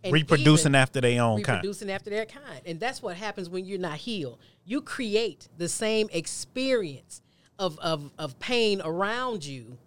[0.04, 1.58] And Reproducing even after their own kind.
[1.58, 2.62] reproducing after their kind.
[2.66, 4.38] And that's what happens when you're not healed.
[4.64, 7.22] You create the same experience
[7.58, 9.80] of, of, of pain around you,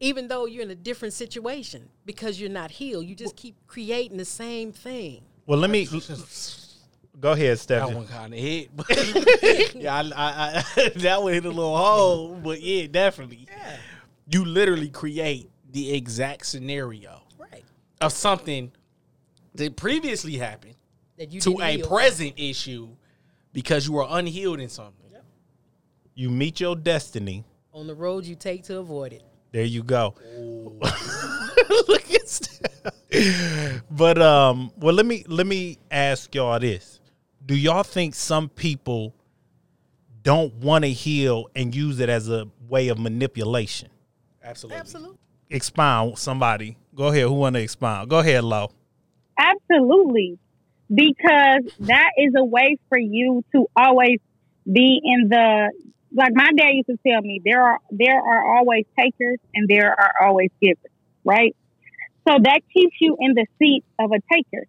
[0.00, 3.06] even though you're in a different situation because you're not healed.
[3.06, 5.22] You just keep creating the same thing.
[5.46, 5.86] Well, let me
[7.18, 7.94] go ahead, That Stephanie.
[7.96, 8.76] one kind of hit.
[8.76, 8.86] but-
[9.74, 13.46] yeah, I, I, I, that one hit a little hole, but yeah, definitely.
[13.50, 13.76] Yeah.
[14.28, 17.62] You literally create the exact scenario Right.
[18.00, 18.72] of something
[19.54, 20.74] that previously happened
[21.18, 21.86] That you to a heal.
[21.86, 22.88] present issue
[23.52, 25.02] because you were unhealed in something.
[26.14, 27.44] You meet your destiny.
[27.74, 29.22] on the road you take to avoid it.
[29.52, 30.14] There you go.
[31.88, 33.82] Look at Steph.
[33.90, 37.00] But um, well, let me let me ask y'all this:
[37.44, 39.14] Do y'all think some people
[40.22, 43.90] don't want to heal and use it as a way of manipulation?
[44.42, 44.80] Absolutely.
[44.80, 45.18] Absolutely.
[45.50, 46.76] Expound, somebody.
[46.94, 47.24] Go ahead.
[47.24, 48.10] Who want to expound?
[48.10, 48.72] Go ahead, Lo.
[49.38, 50.38] Absolutely.
[50.92, 54.18] Because that is a way for you to always
[54.70, 55.70] be in the
[56.12, 59.90] like my dad used to tell me there are there are always takers and there
[59.90, 60.78] are always givers,
[61.24, 61.54] right?
[62.26, 64.66] So that keeps you in the seat of a taker.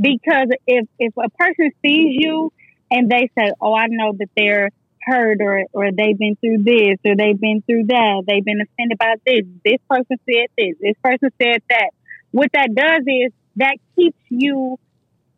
[0.00, 2.52] Because if if a person sees you
[2.90, 4.70] and they say, "Oh, I know that they're
[5.02, 8.98] hurt or or they've been through this or they've been through that, they've been offended
[8.98, 11.90] by this, this person said this, this person said that."
[12.32, 14.78] What that does is that keeps you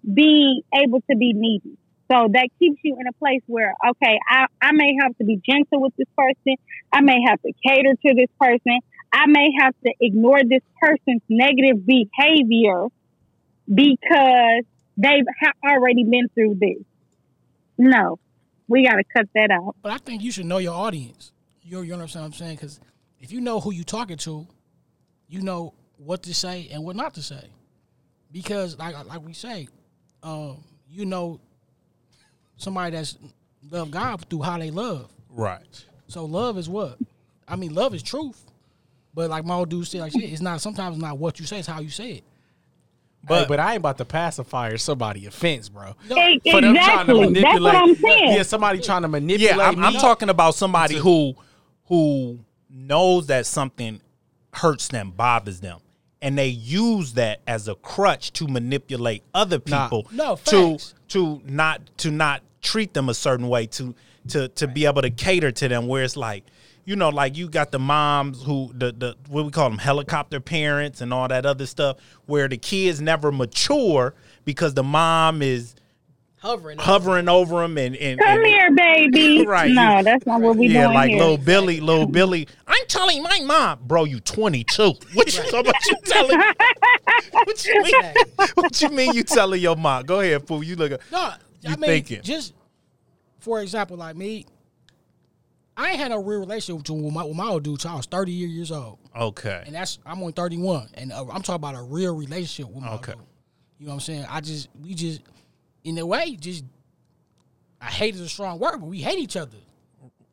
[0.02, 1.78] being able to be needy.
[2.10, 5.36] So that keeps you in a place where, okay, I, I may have to be
[5.36, 6.56] gentle with this person.
[6.92, 8.80] I may have to cater to this person.
[9.12, 12.88] I may have to ignore this person's negative behavior
[13.72, 14.64] because
[14.98, 16.84] they've ha- already been through this.
[17.78, 18.18] No,
[18.68, 19.76] we got to cut that out.
[19.82, 21.32] But I think you should know your audience.
[21.62, 22.56] You're, you understand what I'm saying?
[22.56, 22.80] Because
[23.20, 24.46] if you know who you talking to,
[25.28, 27.48] you know what to say and what not to say.
[28.30, 29.68] Because like like we say,
[30.22, 31.40] um, you know
[32.56, 33.18] somebody that's
[33.70, 35.10] love God through how they love.
[35.28, 35.84] Right.
[36.08, 36.98] So love is what?
[37.46, 38.44] I mean, love is truth.
[39.14, 41.46] But like my old dude said, like shit, it's not sometimes it's not what you
[41.46, 42.24] say, it's how you say it.
[43.24, 45.94] But but I ain't about to pacify somebody offense, bro.
[46.16, 47.40] E- For them trying to Exactly.
[47.42, 48.32] That's what I'm saying.
[48.36, 49.86] Yeah, somebody trying to manipulate Yeah, I'm, me.
[49.86, 51.34] I'm talking about somebody who
[51.86, 54.00] who knows that something
[54.54, 55.78] hurts them, bothers them,
[56.20, 59.84] and they use that as a crutch to manipulate other Nah.
[59.88, 63.94] people No, to to not to not treat them a certain way to
[64.28, 66.44] to to be able to cater to them where it's like
[66.84, 70.40] you know like you got the moms who the the what we call them helicopter
[70.40, 74.14] parents and all that other stuff where the kids never mature
[74.44, 75.74] because the mom is
[76.38, 76.80] Hovering.
[76.80, 79.46] over hovering over them and, and, Come and here, baby.
[79.46, 81.20] Right, No, you- that's not what we yeah, doing like here.
[81.20, 82.48] little Billy, little Billy.
[82.66, 84.82] I'm telling my mom, bro, you 22.
[85.14, 86.40] What you, so what you telling?
[87.32, 87.94] What you mean?
[88.54, 89.12] What you mean?
[89.14, 90.02] You telling your mom?
[90.04, 90.64] Go ahead, fool.
[90.64, 91.00] You look.
[91.12, 91.18] No,
[91.64, 92.22] I mean, thinking.
[92.22, 92.54] just
[93.38, 94.46] for example, like me,
[95.76, 98.30] I had a real relationship with my, with my old dude till I was 30
[98.32, 98.98] years old.
[99.18, 99.62] Okay.
[99.66, 100.88] And that's, I'm only 31.
[100.94, 103.12] And uh, I'm talking about a real relationship with my Okay.
[103.12, 103.28] old dude.
[103.78, 104.26] You know what I'm saying?
[104.28, 105.22] I just, we just,
[105.84, 106.64] in a way, just,
[107.80, 109.56] I hate is a strong word, but we hate each other.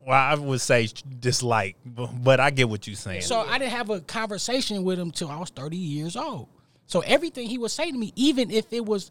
[0.05, 0.87] Well, I would say
[1.19, 3.21] dislike, but, but I get what you're saying.
[3.21, 6.47] So I didn't have a conversation with him till I was 30 years old.
[6.85, 9.09] So everything he would say to me, even if it was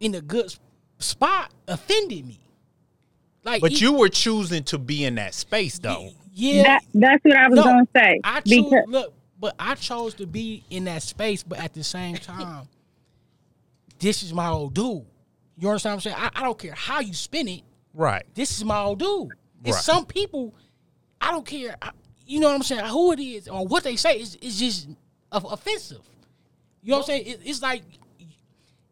[0.00, 0.54] in a good
[0.98, 2.38] spot, offended me.
[3.44, 6.10] Like, but he- you were choosing to be in that space, though.
[6.32, 8.20] yeah, That, that's what I was No, going to say.
[8.24, 11.82] I choose because look, but I chose to be in that space, but at the
[11.82, 12.68] same time,
[13.98, 15.04] this is my old dude.
[15.58, 16.16] You understand what I'm saying?
[16.18, 17.62] I, I don't care how you spin it.
[17.94, 18.24] Right.
[18.34, 19.30] This is my old dude.
[19.64, 19.84] It's Right.
[19.84, 20.54] some people,
[21.20, 21.76] I don't care.
[21.82, 21.90] I-
[22.26, 22.84] you know what I'm saying?
[22.86, 24.88] Who it is or what they say is is just
[25.32, 26.00] offensive.
[26.82, 27.26] You know what I'm saying?
[27.26, 27.82] It, it's like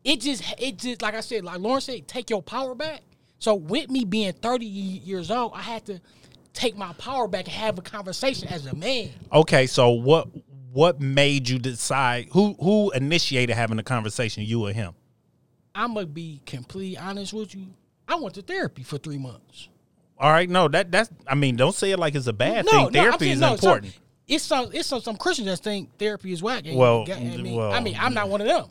[0.04, 3.02] it just it just like I said, like Lauren said, take your power back.
[3.40, 6.00] So with me being 30 years old, I had to
[6.52, 9.10] take my power back and have a conversation as a man.
[9.32, 9.66] Okay.
[9.66, 10.28] So what
[10.72, 12.28] what made you decide?
[12.32, 14.44] Who who initiated having a conversation?
[14.44, 14.92] You or him?
[15.74, 17.66] I'm gonna be completely honest with you.
[18.06, 19.68] I went to therapy for three months.
[20.18, 21.08] All right, no, that that's.
[21.26, 22.86] I mean, don't say it like it's a bad thing.
[22.86, 23.94] I'm Therapy saying, is no, important.
[23.94, 26.66] Some, it's some it's some, some Christians that think therapy is whack.
[26.66, 28.66] and Well, I mean, well, I mean, I'm not one of them.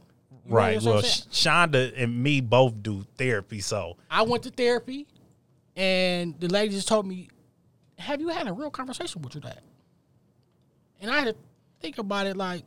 [0.50, 0.82] You right.
[0.82, 5.08] Well, Shonda and me both do therapy, so I went to therapy,
[5.76, 7.30] and the lady just told me,
[8.00, 9.62] "Have you had a real conversation with your dad?"
[11.02, 11.36] And I had to
[11.80, 12.36] think about it.
[12.36, 12.64] Like,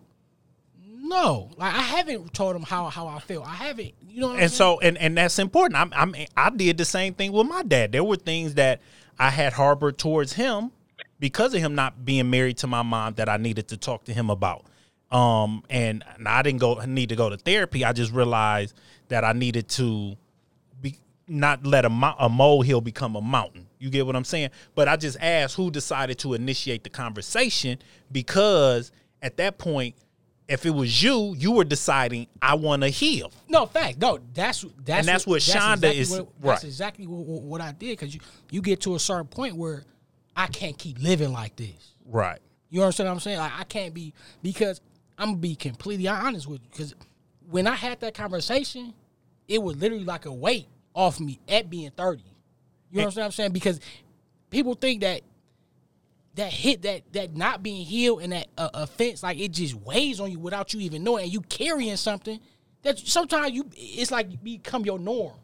[0.80, 3.42] no, like I haven't told him how how I feel.
[3.42, 4.28] I haven't, you know.
[4.28, 4.58] What I'm and saying?
[4.58, 5.80] so and and that's important.
[5.80, 7.92] I'm, I'm I did the same thing with my dad.
[7.92, 8.80] There were things that
[9.18, 10.70] I had harbored towards him
[11.18, 14.14] because of him not being married to my mom that I needed to talk to
[14.14, 14.64] him about.
[15.12, 17.84] Um, and, and I didn't go need to go to therapy.
[17.84, 18.74] I just realized
[19.08, 20.16] that I needed to
[20.80, 20.96] be
[21.28, 23.66] not let a, mo- a molehill become a mountain.
[23.78, 24.50] You get what I'm saying?
[24.74, 27.78] But I just asked who decided to initiate the conversation
[28.10, 29.94] because at that point,
[30.48, 33.30] if it was you, you were deciding I want to heal.
[33.48, 33.98] No, fact.
[34.00, 37.60] No, that's that's And that's what Shonda exactly is- What, that's exactly what, what, what
[37.60, 38.20] I did because you
[38.50, 39.84] you get to a certain point where
[40.34, 41.94] I can't keep living like this.
[42.06, 42.38] Right.
[42.70, 43.38] You understand what I'm saying?
[43.38, 44.80] Like I can't be because
[45.18, 46.68] I'm gonna be completely honest with you.
[46.70, 46.94] Because
[47.48, 48.94] when I had that conversation,
[49.48, 52.22] it was literally like a weight off me at being 30.
[52.90, 53.52] You know what I'm saying?
[53.52, 53.80] Because
[54.50, 55.22] people think that
[56.34, 60.20] that hit that that not being healed and that uh, offense like it just weighs
[60.20, 62.40] on you without you even knowing and you carrying something
[62.82, 65.34] that sometimes you it's like you become your norm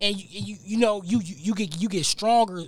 [0.00, 2.64] and you you, you know you, you you get you get stronger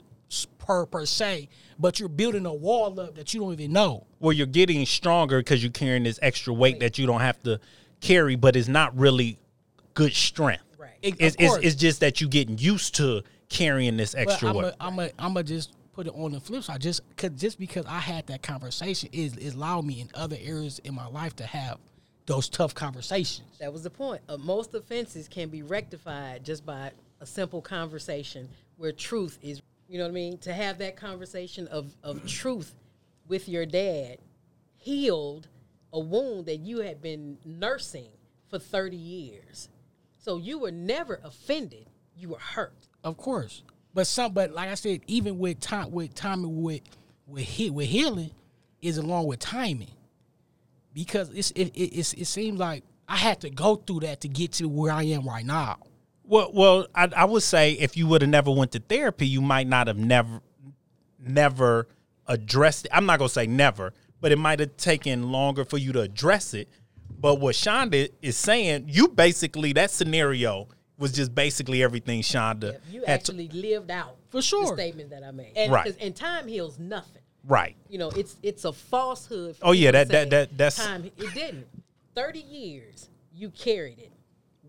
[0.58, 4.32] per per se but you're building a wall up that you don't even know Well,
[4.32, 7.60] you're getting stronger because you're carrying this extra weight that you don't have to
[8.00, 9.38] carry, but it's not really
[9.94, 10.62] good strength.
[10.78, 10.90] Right.
[11.02, 11.64] It- It's, of it's, course.
[11.64, 14.64] it's just that you're getting used to carrying this But extra I'm weight.
[14.66, 16.80] a, I'm a, I'm a just put it on the flip side.
[16.80, 20.80] Just cause just because I had that conversation is is allowed me in other areas
[20.80, 21.78] in my life to have
[22.26, 23.46] those tough conversations.
[23.60, 24.22] That was the point.
[24.28, 29.98] Uh, most offenses can be rectified just by a simple conversation where truth is, you
[29.98, 30.38] know what I mean?
[30.38, 32.74] To have that conversation of, of truth
[33.28, 34.18] with your dad
[34.76, 35.48] healed
[35.92, 38.10] a wound that you had been nursing
[38.48, 39.68] for 30 years.
[40.18, 42.88] So you were never offended, you were hurt.
[43.02, 46.80] Of course, but some, but like I said, even with time, with timing, with
[47.26, 48.30] with with healing,
[48.80, 49.92] is along with timing,
[50.92, 54.28] because it's it, it it's, it seems like I had to go through that to
[54.28, 55.78] get to where I am right now.
[56.26, 59.40] Well, well, I, I would say if you would have never went to therapy, you
[59.42, 60.40] might not have never,
[61.18, 61.88] never
[62.26, 62.90] addressed it.
[62.94, 66.54] I'm not gonna say never, but it might have taken longer for you to address
[66.54, 66.68] it.
[67.20, 73.00] But what Shonda is saying, you basically that scenario was just basically everything Shonda You
[73.02, 74.68] to- actually lived out For sure.
[74.68, 75.52] the statement that I made.
[75.56, 75.94] And, Right.
[76.00, 77.22] And time heals nothing.
[77.46, 77.76] right.
[77.88, 79.56] You know, it's it's a falsehood.
[79.62, 81.04] Oh, yeah, that- that- that- that's- time.
[81.04, 81.66] It didn't.
[82.14, 84.12] Thirty years, you carried it.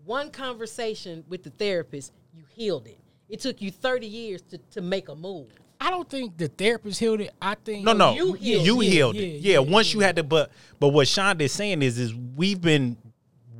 [0.06, 2.98] One conversation with the therapist, you healed it.
[3.28, 5.48] It took you thirty years to, to make a move.
[5.80, 7.32] I don't think the therapist healed it.
[7.42, 8.86] I think No, no, you you, healed it.
[8.86, 9.26] healed Yeah, it.
[9.26, 12.14] yeah, Yeah, yeah, once you had to, but but what Shonda is saying is, is
[12.14, 12.96] we've been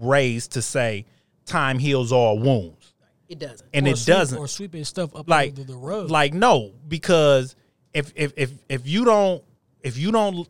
[0.01, 1.05] raised to say
[1.47, 2.95] time heals all wounds,
[3.29, 3.69] It doesn't.
[3.75, 4.39] and or it sweep- doesn't.
[4.39, 6.11] or sweeping stuff up like under the rug.
[6.11, 7.57] like no because
[7.93, 9.43] if if if if you don't
[9.83, 10.49] if you don't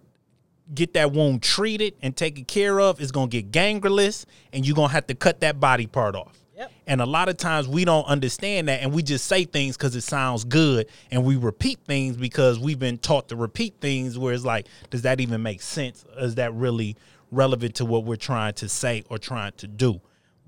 [0.75, 4.75] get that wound treated and taken care of it's going to get gangrenous and you're
[4.75, 6.43] going to have to cut that body part off.
[6.57, 6.73] Yep.
[6.87, 9.95] and a lot of times we don't understand that and we just say things because
[9.95, 14.33] it sounds good and we repeat things because we've been taught to repeat things where
[14.33, 16.07] it's like does that even make sense?
[16.19, 16.97] Is that really
[17.31, 20.01] relevant to what we're trying to say or trying to do?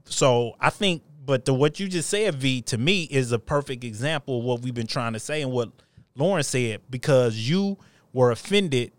[0.06, 3.84] So I think, but the what you just said, V, to me is a perfect
[3.84, 5.70] example of what we've been trying to say and what
[6.16, 7.76] Lauren said because you
[8.12, 8.92] were offended,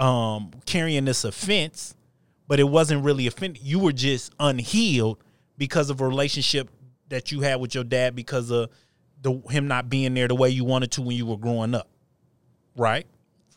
[0.00, 1.94] um, carrying this offense,
[2.48, 3.62] but it wasn't really offended.
[3.62, 5.22] You were just unhealed
[5.58, 6.70] because of a relationship
[7.10, 8.70] that you had with your dad because of
[9.22, 11.88] the him not being there the way you wanted to when you were growing up,
[12.76, 13.06] right?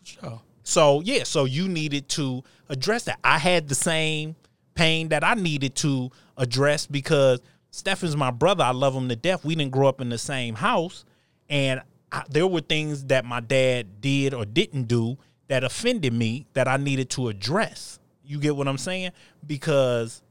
[0.03, 0.41] Sure.
[0.63, 3.19] So yeah, so you needed to address that.
[3.23, 4.35] I had the same
[4.75, 7.39] pain that I needed to address because
[7.71, 8.63] Stefan's my brother.
[8.63, 9.45] I love him to death.
[9.45, 11.05] We didn't grow up in the same house,
[11.49, 11.81] and
[12.11, 15.17] I, there were things that my dad did or didn't do
[15.47, 17.99] that offended me that I needed to address.
[18.25, 19.11] You get what I'm saying?
[19.45, 20.21] Because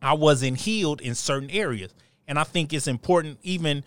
[0.00, 1.94] I wasn't healed in certain areas.
[2.26, 3.84] And I think it's important, even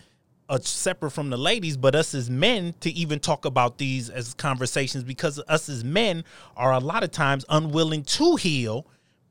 [0.47, 4.33] uh, separate from the ladies, but us as men to even talk about these as
[4.33, 6.23] conversations because us as men
[6.55, 8.85] are a lot of times unwilling to heal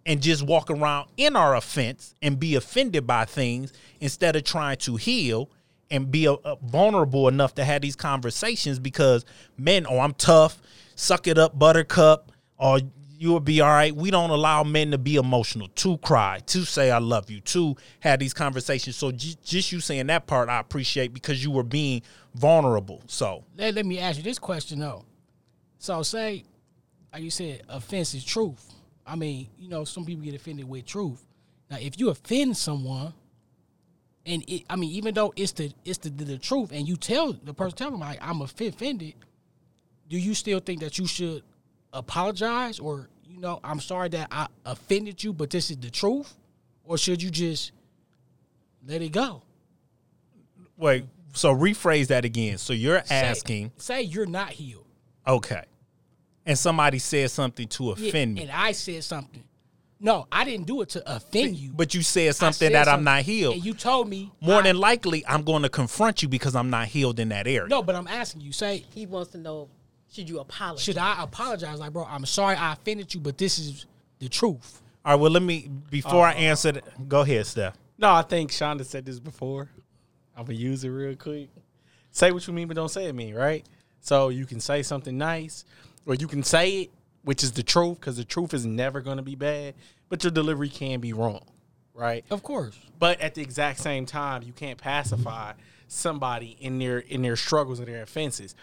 [0.07, 4.77] and just walk around in our offense and be offended by things instead of trying
[4.77, 5.49] to heal
[5.91, 9.25] and be uh, uh, vulnerable enough to have these conversations because
[9.57, 10.61] men, oh, I'm tough,
[10.95, 12.81] suck it up, buttercup, or
[13.19, 13.95] you'll be all right.
[13.95, 17.77] We don't allow men to be emotional, to cry, to say I love you, to
[18.01, 18.97] have these conversations.
[18.97, 22.03] So j- just you saying that part, I appreciate because you were being
[22.35, 23.03] vulnerable.
[23.07, 25.05] So let, let me ask you this question though.
[25.79, 26.45] So say,
[27.13, 28.73] like you said, offense is truth.
[29.07, 31.25] I mean, you know, some people get offended with truth.
[31.71, 33.13] Now, if you offend someone,
[34.27, 36.97] and it, I mean, even though it's the it's the, the, the truth, and you
[36.97, 39.15] tell the person, tell them like I'm offended,
[40.15, 41.43] do you still think that you should
[41.93, 46.33] apologize, or you know, I'm sorry that I offended you, but this is the truth,
[46.85, 47.73] or should you just
[48.87, 49.43] let it go?
[50.77, 52.59] wait, so rephrase that again.
[52.59, 54.87] So you're Say- asking, say, you're not healed.
[55.27, 55.65] okay,
[56.47, 59.43] and somebody said something to Yeah, offend me, And I said something.
[59.99, 61.73] No, I didn't do it to offend you.
[61.73, 63.55] but you said something said that I'm not healed.
[63.57, 66.71] And you told me More I- than likely, I'm going to confront you because I'm
[66.71, 67.67] not healed in that area.
[67.69, 68.53] no, but I'm asking you.
[68.53, 69.71] Say, He wants to know
[70.15, 70.85] should you apologize?
[70.85, 71.81] should I apologize?
[71.81, 73.87] Like, bro, I'm sorry I offended you, but this is
[74.21, 74.81] the truth.
[75.05, 76.73] All right, well, let me before I uh, answer.
[76.73, 77.77] The, go ahead, Steph.
[77.99, 79.69] No, I think Shonda said this before.
[80.37, 81.49] I'm gonna use it real quick.
[82.11, 83.67] Say what you mean, but don't say it mean, right?
[84.01, 85.65] So you can say something nice,
[86.07, 86.91] or you can say it,
[87.23, 89.75] which is the truth, because the truth is never gonna be bad,
[90.09, 91.45] but your delivery can be wrong,
[91.93, 92.25] right?
[92.31, 92.79] Of course.
[92.99, 95.55] But at the exact same time, you can't pacify
[95.89, 98.55] somebody in their in their struggles and their offenses.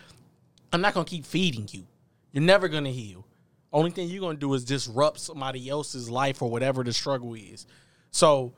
[0.73, 1.85] I'm not gonna keep feeding you.
[2.31, 3.25] You're never gonna heal.
[3.73, 7.65] Only thing you're gonna do is disrupt somebody else's life or whatever the struggle is.
[8.11, 8.53] So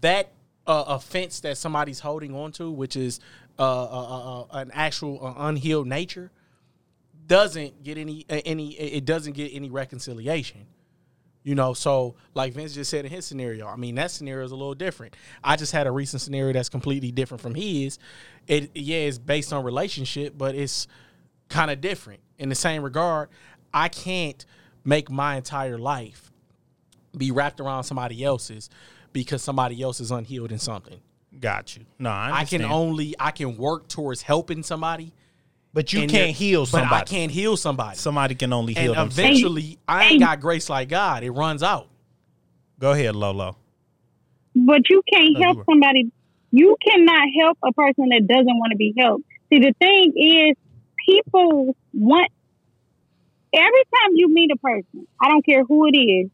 [0.00, 0.32] that
[0.66, 3.20] uh, offense that somebody's holding on to, which is
[3.58, 6.30] uh, uh, uh, uh, an actual uh, unhealed nature,
[7.26, 8.72] doesn't get any any.
[8.72, 10.66] It doesn't get any reconciliation.
[11.44, 14.52] You know, so like Vince just said in his scenario, I mean that scenario is
[14.52, 15.14] a little different.
[15.42, 17.98] I just had a recent scenario that's completely different from his.
[18.46, 20.88] It yeah, it's based on relationship, but it's
[21.48, 22.20] kind of different.
[22.38, 23.28] In the same regard,
[23.72, 24.44] I can't
[24.84, 26.30] make my entire life
[27.16, 28.70] be wrapped around somebody else's
[29.12, 31.00] because somebody else is unhealed in something.
[31.40, 31.84] Got you.
[31.98, 35.12] No, I, I can only I can work towards helping somebody.
[35.74, 36.88] but you can't heal somebody.
[36.90, 37.96] But I can't heal somebody.
[37.98, 39.18] Somebody can only heal and themselves.
[39.18, 41.22] eventually, I ain't got grace like God.
[41.22, 41.88] It runs out.
[42.78, 43.56] Go ahead, Lolo.
[44.54, 46.10] But you can't No, help were- somebody.
[46.50, 49.24] You cannot help a person that doesn't want to be helped.
[49.52, 50.56] See, the thing is,
[51.08, 52.30] people want.
[53.52, 56.30] Every time you meet a person, I don't care who it is,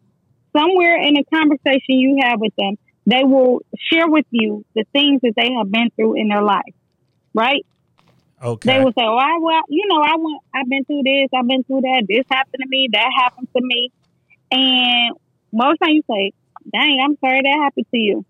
[0.56, 2.74] somewhere in a conversation you have with them,
[3.06, 3.60] they will
[3.92, 6.74] share with you the things that they have been through in their life,
[7.32, 7.64] right?
[8.42, 8.72] Okay.
[8.72, 11.46] They will say, "Oh, I well, you know, I went, I've been through this, I've
[11.46, 12.04] been through that.
[12.08, 13.90] This happened to me, that happened to me."
[14.50, 15.16] And
[15.52, 16.32] most times you say,
[16.72, 18.24] "Dang, I'm sorry that happened to you."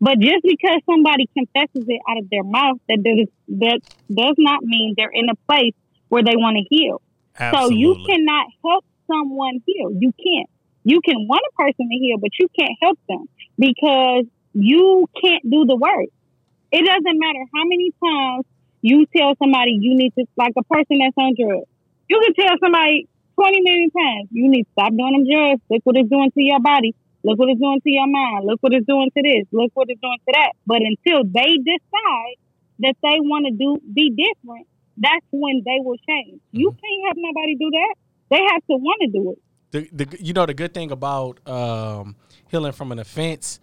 [0.00, 3.28] But just because somebody confesses it out of their mouth, that does
[3.60, 3.80] that
[4.12, 5.74] does not mean they're in a place
[6.08, 7.02] where they want to heal.
[7.38, 7.74] Absolutely.
[7.74, 9.90] So you cannot help someone heal.
[9.92, 10.48] You can't.
[10.84, 13.26] You can want a person to heal, but you can't help them
[13.58, 14.24] because
[14.54, 16.08] you can't do the work.
[16.72, 18.46] It doesn't matter how many times
[18.80, 21.68] you tell somebody you need to, like a person that's on drugs.
[22.08, 25.60] You can tell somebody 20 million times, you need to stop doing them drugs.
[25.70, 26.94] Look what it's doing to your body.
[27.22, 28.46] Look what it's doing to your mind.
[28.46, 29.46] Look what it's doing to this.
[29.52, 30.52] Look what it's doing to that.
[30.66, 32.36] But until they decide
[32.80, 34.66] that they want to do be different,
[34.96, 36.40] that's when they will change.
[36.52, 37.94] You can't have nobody do that.
[38.30, 39.38] They have to want to do it.
[39.70, 42.16] the, the you know the good thing about um,
[42.48, 43.60] healing from an offense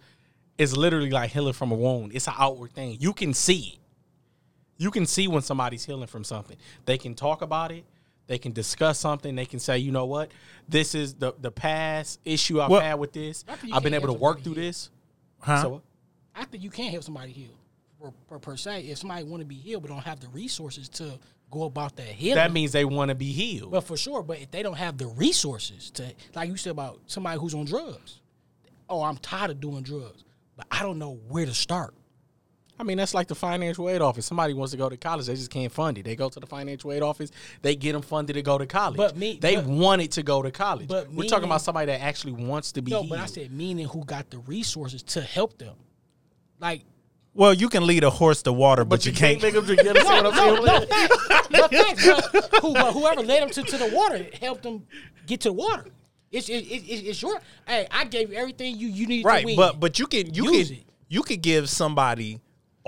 [0.56, 2.12] is literally like healing from a wound.
[2.14, 2.96] It's an outward thing.
[3.00, 3.78] You can see it.
[4.76, 6.56] You can see when somebody's healing from something.
[6.84, 7.84] They can talk about it.
[8.28, 9.34] They can discuss something.
[9.34, 10.30] They can say, you know what,
[10.68, 13.44] this is the the past issue I've Well- had with this.
[13.48, 14.62] I think you I've been able to work through heal.
[14.64, 14.90] this.
[15.40, 15.62] Huh?
[15.62, 15.82] So
[16.34, 17.50] I think you can't help somebody heal
[18.00, 18.82] per, per, per se.
[18.82, 21.18] If somebody want to be healed but don't have the resources to
[21.50, 23.70] go about that healing, that means they want to be healed.
[23.72, 27.00] But for sure, but if they don't have the resources to, like you said about
[27.06, 28.20] somebody who's on drugs,
[28.90, 30.24] oh, I'm tired of doing drugs,
[30.56, 31.94] but I don't know where to start.
[32.80, 34.24] I mean, that's like the financial aid office.
[34.26, 36.04] Somebody wants to go to college, they just can't fund it.
[36.04, 37.30] They go to the financial aid office,
[37.62, 38.96] they get them funded to go to college.
[38.96, 40.86] But me- they but- wanted to go to college.
[40.88, 43.10] but We're talking about somebody that actually wants to be No, healed.
[43.10, 45.74] but I said meaning who got the resources to help them.
[46.60, 46.82] Like,
[47.34, 49.40] Well, you can lead a horse to water, but, but you, you can't.
[49.40, 49.82] can't make them drink.
[49.82, 51.48] You understand what I'm saying?
[51.50, 54.86] but thanks, but who, but whoever led them to, to the water helped them
[55.26, 55.86] get to the water.
[56.30, 57.40] It's it, it, it- it's your.
[57.66, 59.56] Hey, I gave you everything you you needed to right, win.
[59.56, 60.84] but but you can you Use can it.
[61.08, 62.38] you could give somebody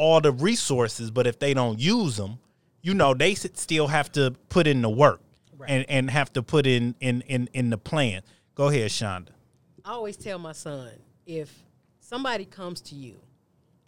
[0.01, 2.39] all the resources, but if they don't use them,
[2.81, 5.21] you know they still have to put in the work
[5.69, 8.23] and and have to put in in in in the plan.
[8.55, 9.29] Go ahead, Shonda.
[9.85, 10.91] I always tell my son
[11.27, 11.53] if
[12.01, 13.21] somebody comes to you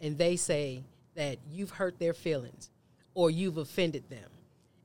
[0.01, 0.83] and they say
[1.15, 2.69] that you've hurt their feelings
[3.15, 4.29] or you've offended them,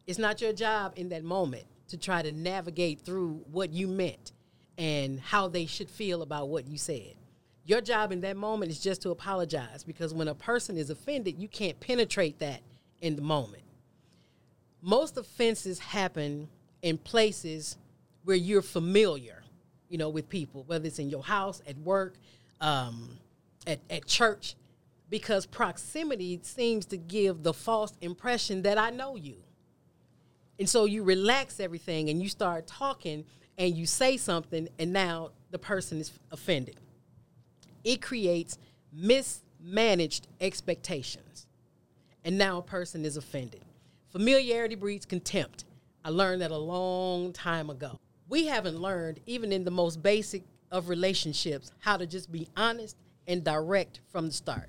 [0.07, 4.33] it's not your job in that moment to try to navigate through what you meant
[4.79, 7.18] and how they should feel about what you said.
[7.69, 11.39] Your job in that moment is just to apologize because when a person is offended,
[11.39, 12.63] you can't penetrate that
[13.03, 13.63] in the moment.
[14.81, 16.49] Most offenses happen
[16.81, 17.77] in places
[18.25, 19.43] where you're familiar,
[19.91, 22.15] you know, with people, whether it's in your house, at work,
[22.63, 23.19] um,
[23.67, 24.55] at, at church,
[25.11, 29.37] because proximity seems to give the false impression that I know you.
[30.59, 33.27] And so you relax everything and you start talking
[33.59, 36.81] and you say something, and now the person is offended.
[37.85, 38.59] It creates
[38.93, 41.47] mismanaged expectations.
[42.25, 43.65] And now a person is offended.
[44.09, 45.65] Familiarity breeds contempt.
[46.05, 47.99] I learned that a long time ago.
[48.29, 52.97] We haven't learned, even in the most basic of relationships, how to just be honest
[53.27, 54.69] and direct from the start.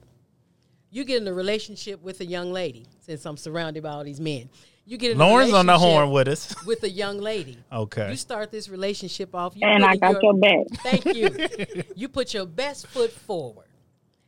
[0.91, 4.20] You get in a relationship with a young lady, since I'm surrounded by all these
[4.20, 4.49] men.
[4.89, 6.55] You get in a Lauren's on the horn with us.
[6.65, 7.59] with a young lady.
[7.71, 8.09] Okay.
[8.09, 9.55] You start this relationship off.
[9.55, 10.65] You And I in got your back.
[10.81, 11.83] Thank you.
[11.95, 13.67] you put your best foot forward.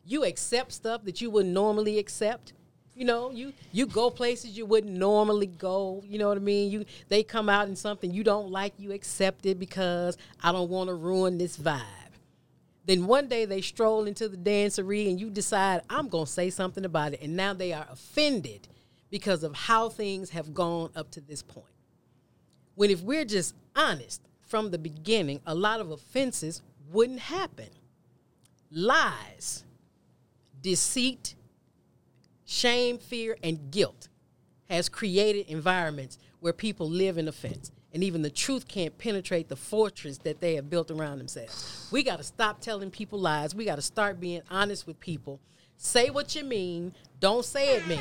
[0.06, 2.54] You accept stuff that you wouldn't normally accept.
[2.94, 6.04] You know, you you go places you wouldn't normally go.
[6.06, 6.70] You know what I mean?
[6.70, 10.70] You they come out in something you don't like, you accept it because I don't
[10.70, 11.82] want to ruin this vibe.
[12.86, 16.86] Then one day they stroll into the dancery and you decide I'm gonna say something
[16.86, 18.68] about it, and now they are offended
[19.12, 21.66] because of how things have gone up to this point.
[22.76, 27.68] When if we're just honest from the beginning, a lot of offenses wouldn't happen.
[28.72, 29.66] Lies,
[30.62, 31.36] deceit,
[32.46, 34.08] shame, fear, and guilt
[34.70, 37.72] has created environments where people live in offense.
[37.94, 41.90] And even the truth can't penetrate the fortress that they have built around themselves.
[41.92, 43.54] We got to stop telling people lies.
[43.54, 45.42] We got to start being honest with people.
[45.76, 46.94] Say what you mean.
[47.20, 48.00] Don't say it mean.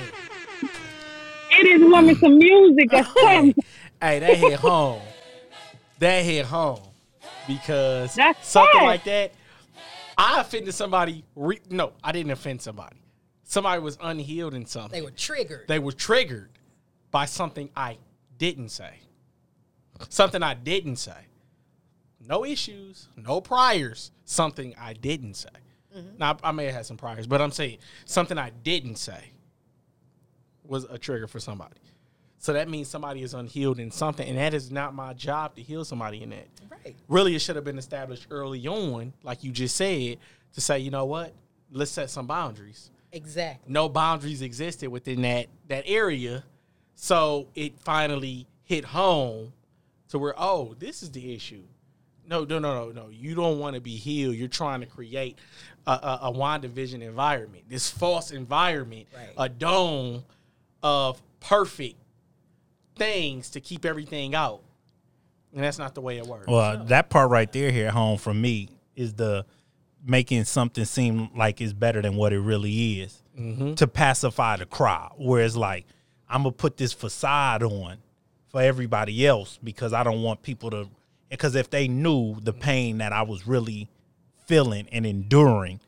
[1.50, 3.54] It is woman some music or something.
[4.00, 5.02] Hey, that hit home.
[5.98, 6.80] That hit home
[7.46, 8.86] because That's something sad.
[8.86, 9.32] like that.
[10.16, 11.24] I offended somebody.
[11.34, 12.96] Re- no, I didn't offend somebody.
[13.44, 14.98] Somebody was unhealed in something.
[14.98, 15.66] They were triggered.
[15.66, 16.50] they were triggered
[17.10, 17.98] by something I
[18.38, 18.94] didn't say.
[20.08, 21.26] Something I didn't say.
[22.26, 24.12] No issues, no priors.
[24.24, 25.48] Something I didn't say.
[25.96, 26.18] Mm-hmm.
[26.18, 29.32] Now I may have had some priors, but I'm saying something I didn't say
[30.70, 31.74] was a trigger for somebody.
[32.38, 35.62] So that means somebody is unhealed in something, and that is not my job to
[35.62, 36.46] heal somebody in that.
[36.70, 36.96] right.
[37.08, 40.16] Really, it should have been established early on, like you just said,
[40.54, 41.34] to say, you know what,
[41.70, 43.70] let's set some boundaries Exactly.
[43.72, 46.44] no boundaries existed within that that area.
[46.94, 49.52] So it finally hit home
[50.08, 51.62] to where, oh, this is the issue.
[52.26, 53.08] No, no, no, no, no.
[53.08, 54.36] You don't want to be healed.
[54.36, 55.38] You're trying to create
[55.86, 59.34] a, a, a WandaVision environment, this false environment, Right.
[59.36, 60.24] a dome
[60.82, 61.96] of perfect
[62.96, 64.62] things to keep everything out.
[65.54, 66.46] And that's not the way it works.
[66.46, 69.44] Well, uh, that part right there here at home for me is the
[70.04, 73.74] making something seem like it's better than what it really is mm-hmm.
[73.74, 75.14] to pacify the crowd.
[75.18, 75.86] Whereas like
[76.28, 77.98] I'm gonna put this facade on
[78.48, 80.88] for everybody else because I don't want people to
[81.28, 82.60] because if they knew the mm-hmm.
[82.60, 83.88] pain that I was really
[84.46, 85.80] feeling and enduring,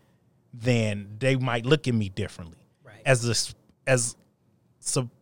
[0.53, 2.59] then they might look at me differently.
[2.85, 3.03] Right.
[3.05, 4.17] As a, as so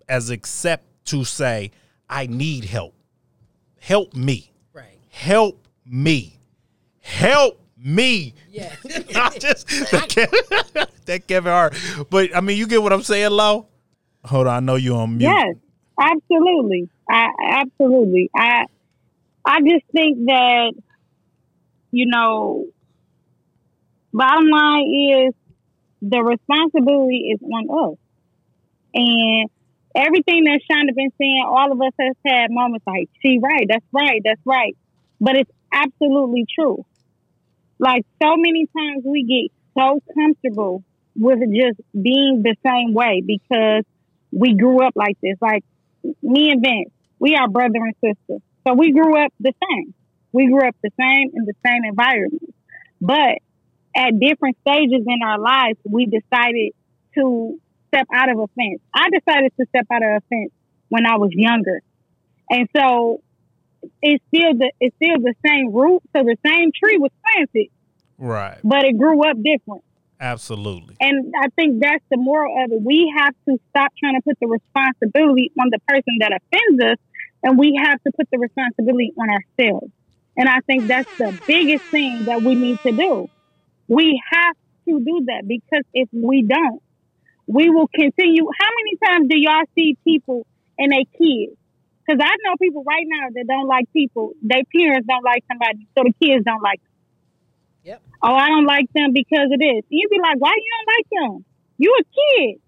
[0.09, 1.71] as except to say
[2.09, 2.95] I need help.
[3.81, 4.99] Help me Right.
[5.09, 6.39] help me
[7.01, 8.75] help me Yeah.
[9.15, 11.75] I just that Kevin, that Kevin Hart
[12.11, 13.69] but I mean you get what I'm saying Lo
[14.25, 15.57] hold on I know you on mute Yes,
[15.99, 16.89] absolutely.
[17.09, 17.29] I
[17.63, 18.31] absolutely.
[18.37, 18.65] I
[19.47, 20.73] I just think that
[21.93, 22.67] you know,
[24.13, 25.35] bottom line is
[26.03, 27.99] the responsibility is on us,
[28.95, 29.49] and
[29.95, 33.87] everything that Shonda been saying, all of us has had moments like, "She right, that's
[33.93, 34.77] right, that's right,"
[35.21, 36.85] but it's absolutely true.
[37.79, 40.85] Like so many times we get so comfortable
[41.17, 43.85] with just being the same way because
[44.33, 45.37] we grew up like this.
[45.41, 45.65] Like
[46.23, 48.39] me and Vince, we are brother and sister.
[48.67, 49.95] So we grew up the same.
[50.33, 52.55] We grew up the same in the same environment.
[53.01, 53.39] But
[53.97, 56.73] at different stages in our lives, we decided
[57.15, 57.59] to
[57.93, 58.81] step out of a fence.
[58.95, 60.53] I decided to step out of a fence
[60.89, 61.83] when I was younger.
[62.51, 63.23] And so
[64.03, 67.69] it's still the it's still the same root, so the same tree was planted,
[68.19, 69.85] right but it grew up different.
[70.21, 72.83] absolutely And I think that's the moral of it.
[72.83, 76.99] We have to stop trying to put the responsibility on the person that offends us,
[77.43, 79.93] and we have to put the responsibility on ourselves.
[80.37, 83.31] And I think that's the biggest thing that we need to do.
[83.89, 84.57] We have
[84.89, 86.83] to do that because if we don't,
[87.51, 88.47] we will continue.
[88.47, 90.47] How many times do y'all see people
[90.79, 91.59] and they kids
[92.07, 94.33] Because I know people right now that don't like people.
[94.41, 96.93] Their parents don't like somebody, so the kids don't like them.
[97.85, 98.03] Yep.
[98.23, 99.83] Oh, I don't like them because of this.
[99.89, 101.45] You'd be like, why you don't like them?
[101.79, 102.61] You a kid.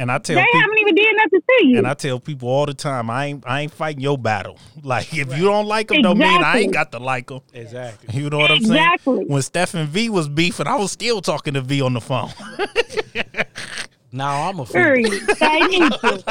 [0.00, 1.78] And I tell They people, haven't even did nothing to you.
[1.78, 4.56] and I tell people all the time, I ain't I ain't fighting your battle.
[4.84, 7.40] Like if you don't like them, don't mean I ain't got to like them.
[7.52, 8.16] Exactly.
[8.18, 8.72] You know what I'm saying?
[8.72, 9.16] Exactly.
[9.16, 9.28] saying?
[9.28, 12.30] When Stephen V was beefing, I was still talking to V on the phone.
[14.10, 15.10] Now I'm offended.
[15.10, 15.26] Period.
[15.38, 16.22] They need to.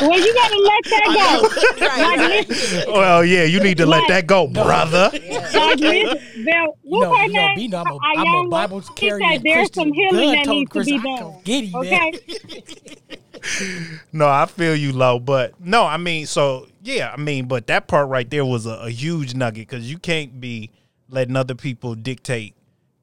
[0.00, 1.84] well, you gotta let that go.
[1.86, 5.10] Like, listen, well, yeah, you need to let that go, brother.
[5.12, 7.56] like, listen, Bell, You what's know, her you name?
[7.56, 10.30] B, know I'm a, Our I'm a Bible one, she carrying said there's some healing
[10.32, 11.18] that told needs to be done.
[11.18, 12.12] come get him, Okay.
[12.12, 13.98] man.
[14.12, 17.88] No, I feel you, low, but no, I mean, so yeah, I mean, but that
[17.88, 20.70] part right there was a, a huge nugget because you can't be
[21.08, 22.54] letting other people dictate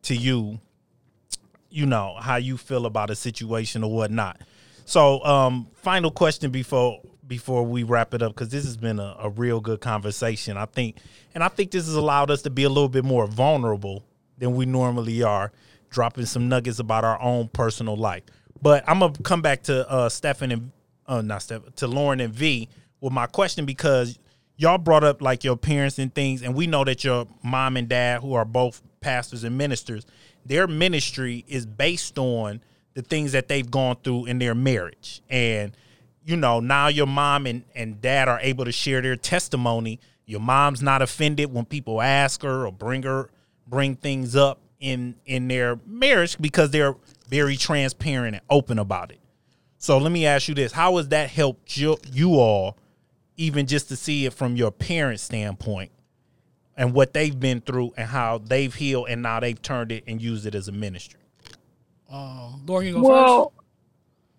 [0.04, 0.60] to you,
[1.78, 4.42] you know, how you feel about a situation or whatnot.
[4.86, 9.16] So, um, final question before before we wrap it up because this has been a,
[9.20, 10.58] a real good conversation.
[10.58, 10.98] I think,
[11.36, 14.04] and I think this has allowed us to be a little bit more vulnerable
[14.40, 15.52] than we normally are,
[15.92, 18.24] dropping some nuggets about our own personal life.
[18.60, 20.72] But I'm gonna come back to uh, Stefan and
[21.06, 22.70] uh, not Stefan to Lauren and V
[23.02, 24.18] with my question because
[24.56, 27.88] y'all brought up like your parents and things, and we know that your mom and
[27.88, 30.08] dad, who are both pastors and ministers,
[30.48, 32.62] their ministry is based on
[32.94, 35.22] the things that they've gone through in their marriage.
[35.30, 35.76] And,
[36.26, 40.00] you know, now your mom and, and dad are able to share their testimony.
[40.26, 43.30] Your mom's not offended when people ask her or bring her
[43.68, 46.96] bring things up in in their marriage because they're
[47.30, 49.20] very transparent and open about it.
[49.78, 52.78] So let me ask you this: How has that helped you, you all,
[53.38, 55.92] even just to see it from your parents' standpoint,
[56.78, 60.22] and what they've been through, and how they've healed, and now they've turned it and
[60.22, 61.20] used it as a ministry?
[62.10, 63.10] Um, Lauren, you go first.
[63.10, 63.54] Well,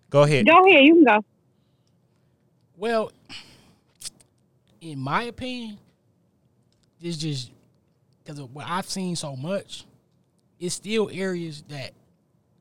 [0.09, 0.47] Go ahead.
[0.47, 0.83] go ahead.
[0.85, 1.25] You can go.
[2.77, 3.11] Well,
[4.81, 5.77] in my opinion,
[7.01, 7.51] it's just
[8.23, 9.85] because of what I've seen so much.
[10.59, 11.91] It's still areas that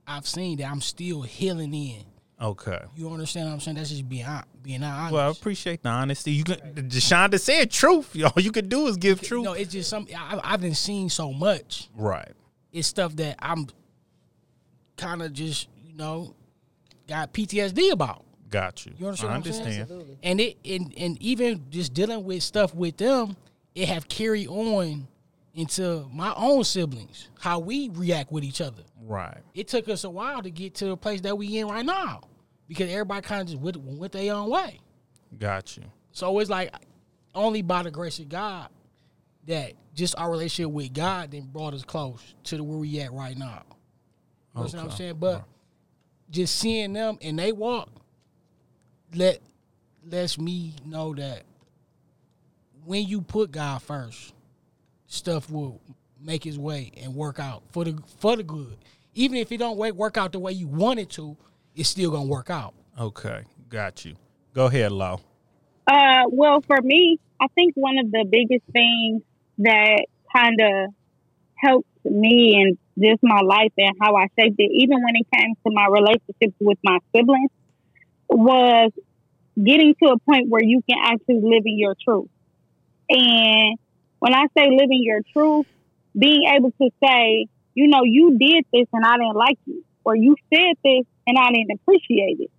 [0.06, 2.02] I've seen that I'm still healing in.
[2.40, 2.80] Okay.
[2.96, 3.76] You understand what I'm saying?
[3.76, 5.12] That's just being hon- being honest.
[5.14, 6.32] Well, I appreciate the honesty.
[6.32, 8.14] You can, Deshonda said truth.
[8.22, 9.44] All you can do is give truth.
[9.44, 11.88] no, it's just something I, I've been seeing so much.
[11.96, 12.32] right.
[12.70, 13.66] It's stuff that I'm
[14.98, 16.34] kind of just you know
[17.08, 18.24] got PTSD about.
[18.50, 18.92] Got you.
[18.98, 19.62] You understand I what I'm saying?
[19.64, 19.82] understand.
[19.82, 20.18] Absolutely.
[20.22, 23.36] and it and, and even just dealing with stuff with them,
[23.74, 25.08] it have carried on
[25.54, 28.82] into my own siblings, how we react with each other.
[29.02, 29.38] Right.
[29.54, 32.20] It took us a while to get to the place that we in right now,
[32.68, 34.80] because everybody kind of just went, went their own way.
[35.38, 35.84] Got you.
[36.12, 36.72] So it's like
[37.34, 38.68] only by the grace of God
[39.46, 43.12] that just our relationship with God then brought us close to the where we at
[43.12, 43.62] right now.
[44.54, 45.16] You understand what I'm saying?
[45.18, 45.44] But
[46.30, 47.88] just seeing them and they walk
[49.14, 49.40] let
[50.06, 51.42] lets me know that
[52.84, 54.32] when you put God first,
[55.06, 55.80] stuff will
[56.20, 58.76] make its way and work out for the for the good.
[59.14, 61.36] Even if it don't work work out the way you want it to,
[61.78, 62.74] it's still gonna work out.
[63.00, 63.44] Okay.
[63.68, 64.16] Got you.
[64.52, 65.20] Go ahead, Lo.
[65.86, 69.22] Uh, well, for me, I think one of the biggest things
[69.58, 70.92] that kind of
[71.54, 75.54] helped me and just my life and how I shaped it, even when it came
[75.54, 77.50] to my relationships with my siblings,
[78.28, 78.90] was
[79.56, 82.28] getting to a point where you can actually live in your truth.
[83.08, 83.78] And
[84.18, 85.66] when I say living your truth,
[86.18, 90.16] being able to say, you know, you did this and I didn't like you, or
[90.16, 92.50] you said this and I didn't appreciate it,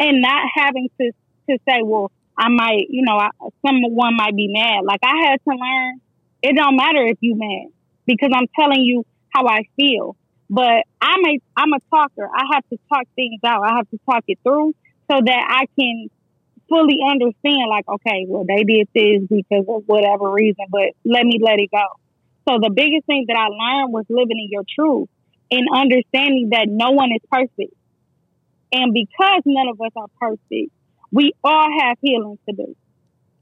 [0.00, 1.12] and not having to
[1.48, 3.30] to say, well, I might, you know, I,
[3.64, 4.84] someone might be mad.
[4.84, 6.00] Like I had to learn,
[6.42, 7.72] it don't matter if you mad
[8.04, 10.16] because I'm telling you how I feel.
[10.50, 12.28] But I'm a I'm a talker.
[12.34, 13.62] I have to talk things out.
[13.62, 14.74] I have to talk it through
[15.08, 16.08] so that I can
[16.68, 17.68] fully understand.
[17.70, 21.70] Like, okay, well, they did this because of whatever reason, but let me let it
[21.70, 21.86] go.
[22.48, 25.08] So the biggest thing that I learned was living in your truth
[25.50, 27.74] and understanding that no one is perfect.
[28.72, 30.72] And because none of us are perfect,
[31.10, 32.76] we all have healing to do.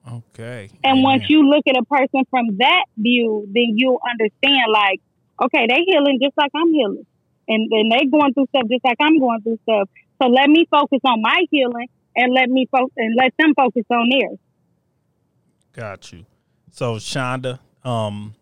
[0.08, 0.70] Okay.
[0.84, 5.00] And once you look at a person from that view, then you'll understand like,
[5.42, 7.06] okay, they healing just like I'm healing.
[7.48, 9.88] And then they going through stuff just like I'm going through stuff.
[10.22, 13.84] So let me focus on my healing and let me focus and let them focus
[13.90, 14.38] on theirs.
[15.72, 16.24] Got you.
[16.70, 18.34] So Shonda, um,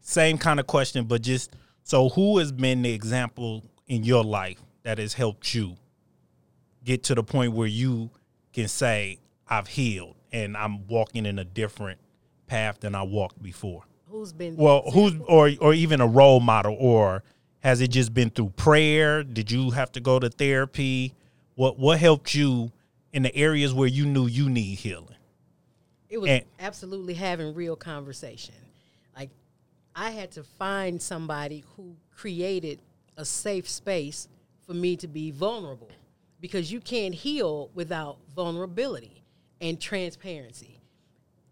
[0.00, 1.54] same kind of question, but just
[1.84, 5.76] so who has been the example in your life that has helped you
[6.82, 8.10] get to the point where you
[8.52, 9.18] can say,
[9.48, 12.00] I've healed and I'm walking in a different
[12.46, 13.84] path than I walked before?
[14.10, 17.22] Who's been Well, who's or or even a role model, or
[17.60, 19.22] has it just been through prayer?
[19.22, 21.14] Did you have to go to therapy?
[21.56, 22.72] What what helped you
[23.12, 25.16] in the areas where you knew you need healing?
[26.08, 28.54] It was And- absolutely having real conversation.
[29.94, 32.80] I had to find somebody who created
[33.16, 34.28] a safe space
[34.66, 35.90] for me to be vulnerable
[36.40, 39.22] because you can't heal without vulnerability
[39.60, 40.80] and transparency.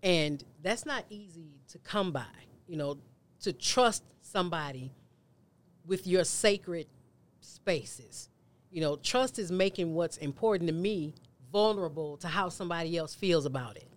[0.03, 2.27] And that's not easy to come by,
[2.67, 2.99] you know,
[3.43, 4.91] to trust somebody
[5.87, 6.87] with your sacred
[7.41, 8.29] spaces.
[8.71, 11.15] You know, trust is making what's important to me
[11.53, 13.92] vulnerable to how somebody else feels about it.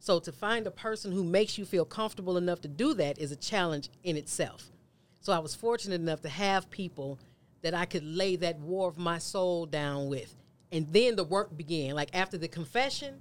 [0.00, 3.32] So to find a person who makes you feel comfortable enough to do that is
[3.32, 4.70] a challenge in itself.
[5.20, 7.18] So I was fortunate enough to have people
[7.60, 10.34] that I could lay that war of my soul down with.
[10.72, 11.94] And then the work began.
[11.94, 13.20] Like after the confession,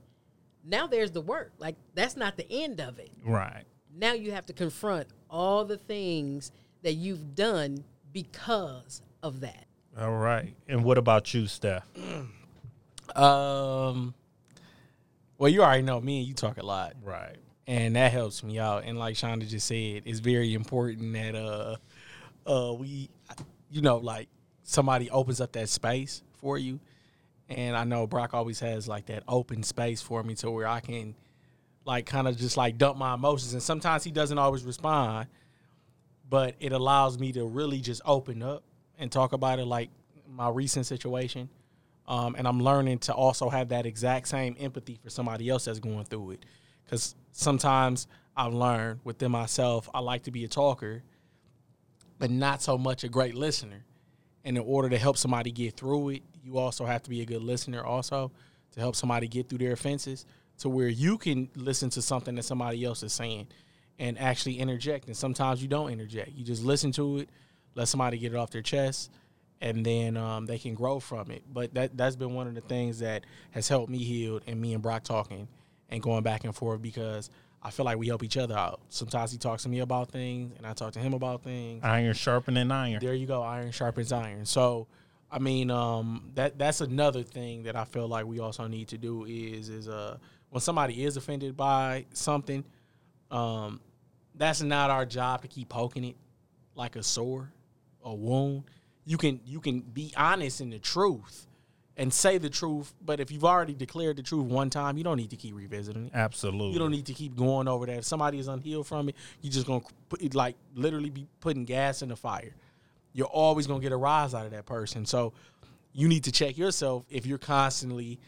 [0.63, 1.51] now there's the work.
[1.59, 3.11] Like that's not the end of it.
[3.25, 3.65] Right.
[3.93, 6.53] Now you have to confront all the things
[6.83, 9.65] that you've done because of that.
[9.99, 10.55] All right.
[10.69, 11.85] And what about you, Steph?
[13.15, 14.13] Um,
[15.39, 17.37] well, you already know me and you talk a lot, Right.
[17.65, 18.83] and that helps me out.
[18.83, 21.77] And like Shonda just said, it's very important that uh,
[22.45, 23.09] uh, we,
[23.71, 24.27] you know, like
[24.63, 26.79] somebody opens up that space for you.
[27.47, 30.81] And I know Brock always has like that open space for me to where I
[30.81, 31.15] can,
[31.85, 33.53] like, kind of just like dump my emotions.
[33.53, 35.29] And sometimes he doesn't always respond,
[36.29, 38.63] but it allows me to really just open up
[38.99, 39.89] and talk about it, like
[40.27, 41.49] my recent situation.
[42.09, 45.79] Um, and I'm learning to also have that exact same empathy for somebody else that's
[45.79, 46.45] going through it.
[46.83, 51.03] Because sometimes I've learned within myself, I like to be a talker,
[52.17, 53.85] but not so much a great listener.
[54.43, 57.25] And in order to help somebody get through it, you also have to be a
[57.25, 58.31] good listener, also
[58.71, 60.25] to help somebody get through their offenses
[60.59, 63.47] to where you can listen to something that somebody else is saying
[63.99, 65.05] and actually interject.
[65.05, 67.29] And sometimes you don't interject, you just listen to it,
[67.75, 69.11] let somebody get it off their chest
[69.61, 71.43] and then um, they can grow from it.
[71.51, 74.73] But that that's been one of the things that has helped me heal and me
[74.73, 75.47] and Brock talking
[75.89, 77.29] and going back and forth because
[77.61, 78.79] I feel like we help each other out.
[78.89, 81.83] Sometimes he talks to me about things and I talk to him about things.
[81.83, 82.99] Iron sharpening iron.
[83.01, 84.45] There you go, iron sharpens iron.
[84.45, 84.87] So
[85.31, 88.97] I mean, um, that that's another thing that I feel like we also need to
[88.97, 90.17] do is is uh
[90.49, 92.63] when somebody is offended by something,
[93.29, 93.79] um,
[94.33, 96.15] that's not our job to keep poking it
[96.75, 97.51] like a sore,
[98.03, 98.63] a wound.
[99.09, 101.47] You can you can be honest in the truth
[101.97, 105.17] and say the truth, but if you've already declared the truth one time, you don't
[105.17, 106.11] need to keep revisiting it.
[106.13, 106.73] Absolutely.
[106.73, 107.97] You don't need to keep going over that.
[107.97, 112.03] If somebody is unhealed from it, you're just gonna put like literally be putting gas
[112.03, 112.53] in the fire.
[113.13, 115.07] You're always gonna get a rise out of that person.
[115.07, 115.33] So
[115.91, 118.19] you need to check yourself if you're constantly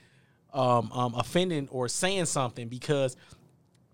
[0.52, 3.16] um, um, offending or saying something because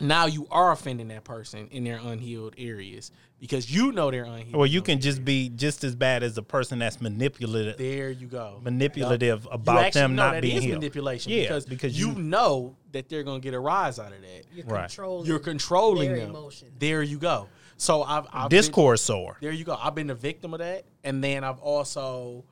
[0.00, 4.54] now you are offending that person in their unhealed areas because you know they're unhealed.
[4.54, 8.26] Or you can just be just as bad as the person that's manipulative there you
[8.28, 10.78] go manipulative You about actually them know not that being is healed.
[10.78, 14.20] manipulation Yeah, because because you, you- know that they're gonna get a rise out of
[14.22, 14.44] that.
[14.52, 14.88] You're Right.
[14.88, 15.26] controlling.
[15.26, 16.30] You're controlling their them.
[16.30, 16.72] emotions.
[16.78, 17.48] There you go.
[17.76, 19.36] So I've, I've been- Discord sore.
[19.40, 19.76] there you go.
[19.80, 22.44] I've been the victim of that, and then I've also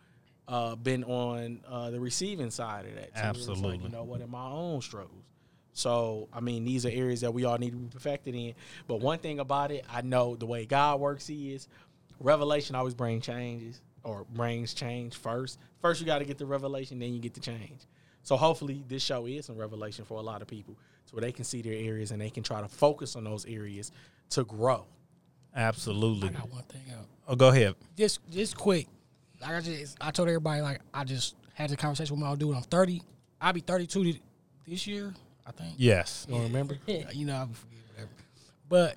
[0.48, 3.02] uh, been on uh, the receiving side of that.
[3.02, 3.08] too.
[3.08, 3.78] It's like, Absolutely.
[3.78, 4.20] you know what?
[4.20, 5.24] In my own struggles.
[5.76, 8.54] So I mean, these are areas that we all need to be perfected in.
[8.88, 11.68] But one thing about it, I know the way God works is
[12.18, 15.58] revelation always brings changes or brings change first.
[15.82, 17.80] First, you got to get the revelation, then you get the change.
[18.22, 21.44] So hopefully, this show is some revelation for a lot of people, so they can
[21.44, 23.92] see their areas and they can try to focus on those areas
[24.30, 24.86] to grow.
[25.54, 26.30] Absolutely.
[26.30, 27.06] I got one thing out.
[27.28, 27.74] Oh, go ahead.
[27.96, 28.88] Just just quick.
[29.42, 32.38] Like I just I told everybody like I just had the conversation with my old
[32.38, 32.56] dude.
[32.56, 33.02] I'm 30.
[33.40, 34.14] I'll be 32
[34.66, 35.14] this year,
[35.46, 35.74] I think.
[35.76, 36.26] Yes.
[36.28, 36.76] You don't remember?
[37.12, 38.10] You know, I'll forget whatever.
[38.68, 38.96] But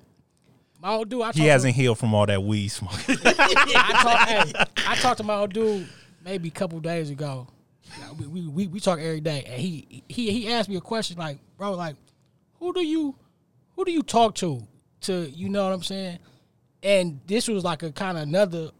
[0.80, 2.92] my old dude, I He hasn't healed from all that weed smoke.
[3.08, 5.88] I talked, hey, I talked to my old dude
[6.24, 7.46] maybe a couple days ago.
[8.18, 11.18] We, we, we, we talk every day, and he he he asked me a question
[11.18, 11.96] like, bro, like,
[12.60, 13.16] who do you
[13.74, 14.62] who do you talk to
[15.02, 16.18] to you know what I'm saying?
[16.82, 18.70] And this was like a kind of another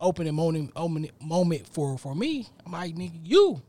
[0.00, 2.46] opening moment opening moment for for me.
[2.66, 3.62] I'm like, nigga, you.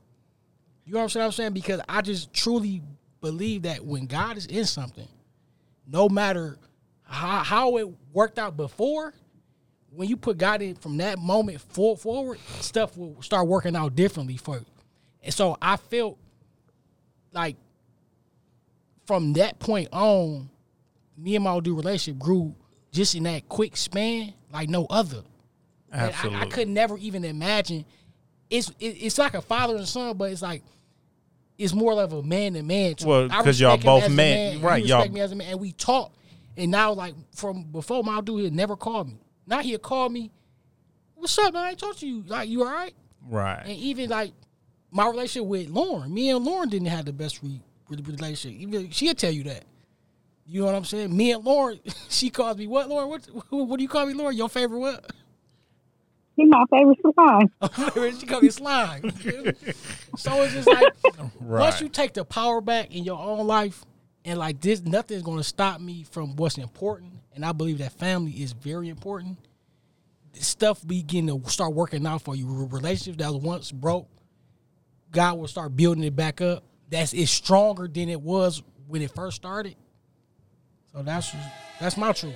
[0.86, 1.26] You know what I'm saying?
[1.28, 2.82] I'm saying because I just truly
[3.22, 5.08] believe that when God is in something,
[5.88, 6.58] no matter
[7.04, 9.14] how, how it worked out before,
[9.92, 14.38] when you put God in from that moment forward, stuff will start working out differently
[14.38, 14.66] for you.
[15.24, 16.18] And so I felt
[17.32, 17.56] like
[19.06, 20.50] from that point on,
[21.18, 22.56] me and my old dude relationship grew
[22.92, 25.24] just in that quick span like no other.
[25.92, 26.40] And I- Absolutely.
[26.40, 27.86] I, could never even imagine.
[28.50, 30.64] It's it, it's like a father and son, but it's like
[31.60, 32.96] it's more of a man to man.
[33.06, 36.14] Well, because y'all both men- right, y'all- respect me as a man, and we talk.
[36.58, 39.20] And now, like from before, my dude he'd never called me.
[39.46, 40.32] Now he'll call me.
[41.16, 41.64] What's up, man?
[41.64, 42.24] I ain't talked to you.
[42.26, 42.94] Like you all right?
[43.30, 43.62] right.
[43.66, 44.32] And even like
[44.90, 46.14] my relationship with Lauren.
[46.14, 48.60] Me and Lauren didn't have the best re- re- relationship.
[48.60, 49.64] Even she'll tell you that.
[50.46, 51.16] You know what I'm saying?
[51.16, 51.80] Me and Lauren,
[52.10, 53.10] she calls me what, Lauren?
[53.10, 54.36] What what do you call me, Lauren?
[54.36, 55.12] Your favorite what?
[56.40, 57.52] He's my favorite slime.
[57.62, 59.12] Oh, she called me slime.
[60.16, 60.94] so it's just like
[61.42, 63.84] once you take the power back in your own life,
[64.24, 67.14] and like this, nothing's gonna stop me from what's important.
[67.36, 69.38] And I believe that family is very important.
[70.34, 72.48] Stuff begin to start working out for you.
[72.68, 74.08] Relationships that was once broke,
[75.12, 76.64] God will start building it back up.
[76.90, 79.76] That's it's stronger than it was when it first started.
[80.94, 81.36] So that's
[81.82, 82.36] that's my truth.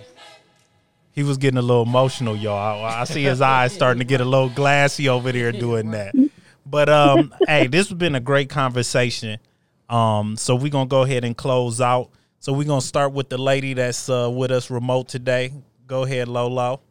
[1.14, 2.84] He was getting a little emotional, y'all.
[2.84, 6.14] I, I see his eyes starting to get a little glassy over there doing that.
[6.66, 9.40] But um, hey, this has been a great conversation.
[9.90, 12.10] Um, so we're gonna go ahead and close out.
[12.40, 15.54] So we're gonna start with the lady that's uh, with us remote today.
[15.88, 16.82] Go ahead, Lolo.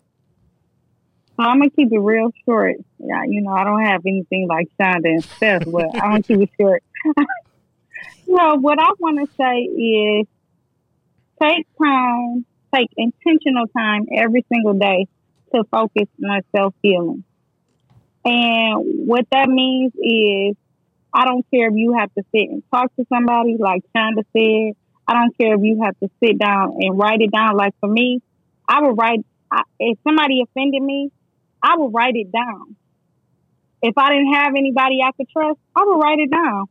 [1.38, 2.76] I'm gonna keep it real short.
[2.98, 6.40] Yeah, you know, I don't have anything like Shonda and Steph, but I'm gonna keep
[6.40, 6.82] it short.
[8.26, 10.26] no, what I want to say is
[11.42, 12.44] take time,
[12.74, 15.06] take intentional time every single day
[15.54, 17.24] to focus on self healing.
[18.24, 20.56] And what that means is,
[21.12, 24.76] I don't care if you have to sit and talk to somebody, like Shonda said.
[25.06, 27.56] I don't care if you have to sit down and write it down.
[27.56, 28.20] Like for me,
[28.68, 29.24] I would write.
[29.50, 31.10] I, if somebody offended me,
[31.62, 32.76] I would write it down.
[33.82, 36.66] If I didn't have anybody I could trust, I would write it down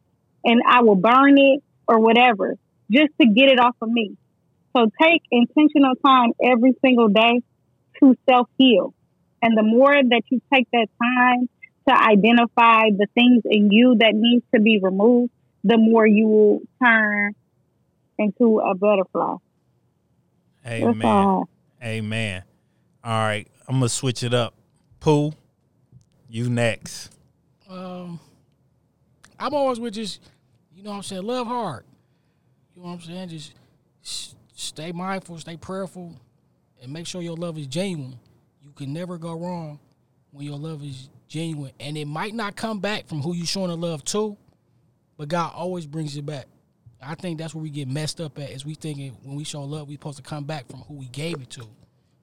[0.45, 2.55] and I will burn it or whatever
[2.89, 4.17] just to get it off of me.
[4.75, 7.41] So take intentional time every single day
[7.99, 8.93] to self heal.
[9.41, 11.49] And the more that you take that time
[11.87, 15.31] to identify the things in you that needs to be removed,
[15.63, 17.33] the more you will turn
[18.17, 19.35] into a butterfly.
[20.65, 21.07] Amen.
[21.07, 21.49] all.
[21.83, 22.43] Amen.
[23.03, 24.53] All right, I'm gonna switch it up.
[24.99, 25.33] Pooh,
[26.29, 27.09] you next.
[27.67, 28.19] Um,
[29.39, 30.21] I'm always with just,
[30.75, 31.83] you know what I'm saying, love hard.
[32.75, 33.29] You know what I'm saying?
[33.29, 33.53] Just
[34.03, 36.15] s- stay mindful, stay prayerful,
[36.81, 38.19] and make sure your love is genuine.
[38.61, 39.79] You can never go wrong
[40.31, 41.71] when your love is genuine.
[41.79, 44.37] And it might not come back from who you showing the love to,
[45.17, 46.45] but God always brings it back.
[47.01, 49.63] I think that's where we get messed up at is we thinking when we show
[49.63, 51.65] love, we're supposed to come back from who we gave it to.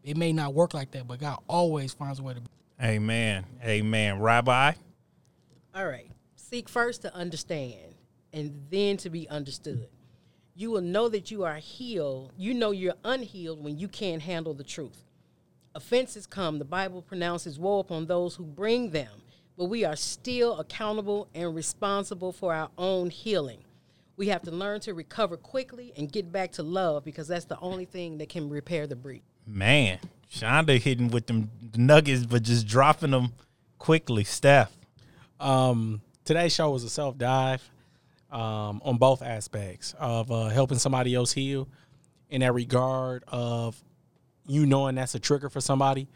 [0.04, 2.40] It may not work like that, but God always finds a way to
[2.80, 3.44] Amen.
[3.64, 4.20] Amen.
[4.20, 4.72] Rabbi.
[5.74, 6.10] All right.
[6.36, 7.94] Seek first to understand
[8.32, 9.88] and then to be understood.
[10.58, 12.32] You will know that you are healed.
[12.36, 15.04] You know you're unhealed when you can't handle the truth.
[15.76, 16.58] Offenses come.
[16.58, 19.22] The Bible pronounces woe upon those who bring them,
[19.56, 23.60] but we are still accountable and responsible for our own healing.
[24.16, 27.60] We have to learn to recover quickly and get back to love because that's the
[27.60, 29.22] only thing that can repair the breach.
[29.46, 33.32] Man, Shonda hitting with them nuggets, but just dropping them
[33.78, 34.24] quickly.
[34.24, 34.76] Steph.
[35.38, 37.70] Um, today's show was a self dive
[38.30, 41.68] um, on both aspects of uh, helping somebody else heal
[42.30, 43.82] in that regard of
[44.46, 46.08] you knowing that's a trigger for somebody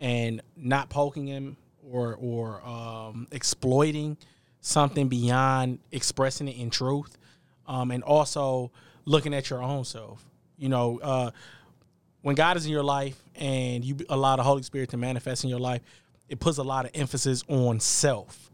[0.00, 4.16] and not poking him or or um, exploiting
[4.60, 7.18] something beyond expressing it in truth
[7.66, 8.70] um, and also
[9.04, 10.24] looking at your own self
[10.56, 11.30] you know uh,
[12.22, 15.50] when God is in your life and you allow the Holy Spirit to manifest in
[15.50, 15.82] your life,
[16.28, 18.50] it puts a lot of emphasis on self.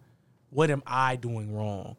[0.50, 1.96] What am I doing wrong?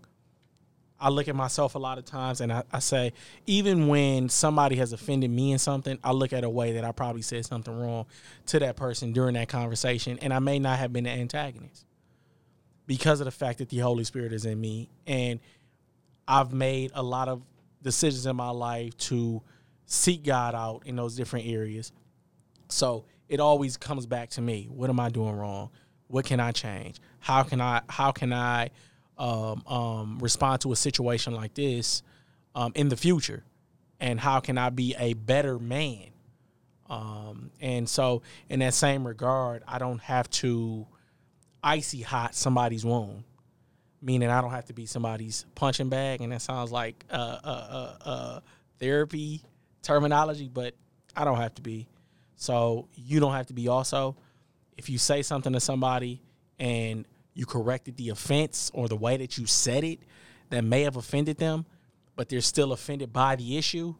[1.00, 3.14] I look at myself a lot of times and I, I say,
[3.46, 6.92] even when somebody has offended me in something, I look at a way that I
[6.92, 8.06] probably said something wrong
[8.48, 11.86] to that person during that conversation, and I may not have been the antagonist
[12.88, 14.90] because of the fact that the Holy Spirit is in me.
[15.06, 15.40] And
[16.28, 17.42] I've made a lot of
[17.82, 19.42] decisions in my life to
[19.86, 21.92] seek God out in those different areas.
[22.70, 24.68] So it always comes back to me.
[24.72, 25.70] What am I doing wrong?
[26.08, 27.00] What can I change?
[27.20, 28.70] How can I how can I
[29.18, 32.04] um, um, respond to a situation like this
[32.54, 33.44] um, in the future?
[34.00, 36.10] And how can I be a better man?
[36.90, 40.86] Um, and so, in that same regard, I don't have to
[41.64, 43.24] icy hot somebody's wound,
[44.02, 46.22] meaning I don't have to be somebody's punching bag.
[46.22, 48.40] And that sounds like uh, uh, uh, uh,
[48.80, 49.42] therapy
[49.82, 50.76] terminology, but
[51.16, 51.88] I don't have to be.
[52.36, 54.16] So you don't have to be also.
[54.78, 56.22] If you say something to somebody
[56.60, 60.00] and you corrected the offense or the way that you said it
[60.50, 61.66] that may have offended them,
[62.16, 63.94] but they're still offended by the issue,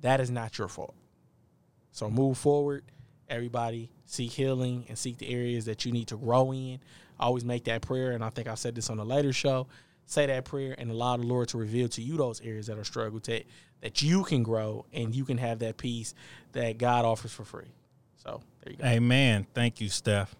[0.00, 0.94] that is not your fault.
[1.92, 2.84] So move forward.
[3.28, 6.80] Everybody seek healing and seek the areas that you need to grow in.
[7.18, 8.10] Always make that prayer.
[8.10, 9.68] And I think I said this on a later show.
[10.06, 12.84] Say that prayer and allow the Lord to reveal to you those areas that are
[12.84, 13.42] struggle to,
[13.80, 16.14] that you can grow and you can have that peace
[16.52, 17.70] that God offers for free.
[18.16, 18.84] So there you go.
[18.84, 19.46] Amen.
[19.54, 20.34] Thank you, Steph.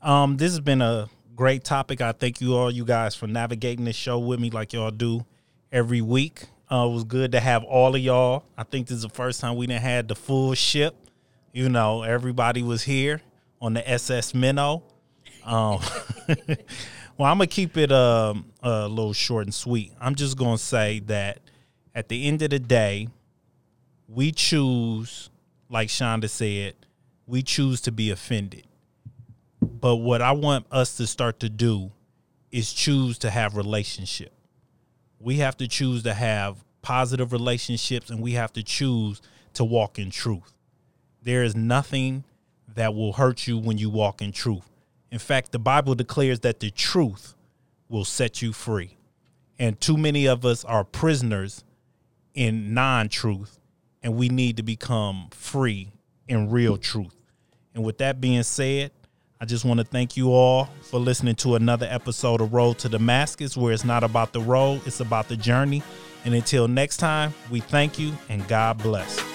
[0.00, 2.00] Um, this has been a great topic.
[2.00, 5.24] I thank you all, you guys, for navigating this show with me like y'all do
[5.72, 6.44] every week.
[6.70, 8.44] Uh, it was good to have all of y'all.
[8.56, 10.96] I think this is the first time we didn't had the full ship.
[11.52, 13.20] You know, everybody was here
[13.60, 14.82] on the SS Minnow.
[15.44, 15.80] Um,
[17.18, 19.92] well, I'm gonna keep it um, a little short and sweet.
[20.00, 21.40] I'm just gonna say that
[21.94, 23.08] at the end of the day,
[24.08, 25.30] we choose,
[25.68, 26.74] like Shonda said,
[27.26, 28.66] we choose to be offended.
[29.64, 31.92] But what I want us to start to do
[32.50, 34.32] is choose to have relationship.
[35.18, 39.22] We have to choose to have positive relationships and we have to choose
[39.54, 40.52] to walk in truth.
[41.22, 42.24] There is nothing
[42.74, 44.68] that will hurt you when you walk in truth.
[45.10, 47.34] In fact, the Bible declares that the truth
[47.88, 48.96] will set you free.
[49.58, 51.64] And too many of us are prisoners
[52.34, 53.58] in non truth,
[54.02, 55.92] and we need to become free
[56.26, 57.14] in real truth.
[57.74, 58.90] And with that being said,
[59.44, 62.88] I just want to thank you all for listening to another episode of Road to
[62.88, 65.82] Damascus, where it's not about the road, it's about the journey.
[66.24, 69.33] And until next time, we thank you and God bless.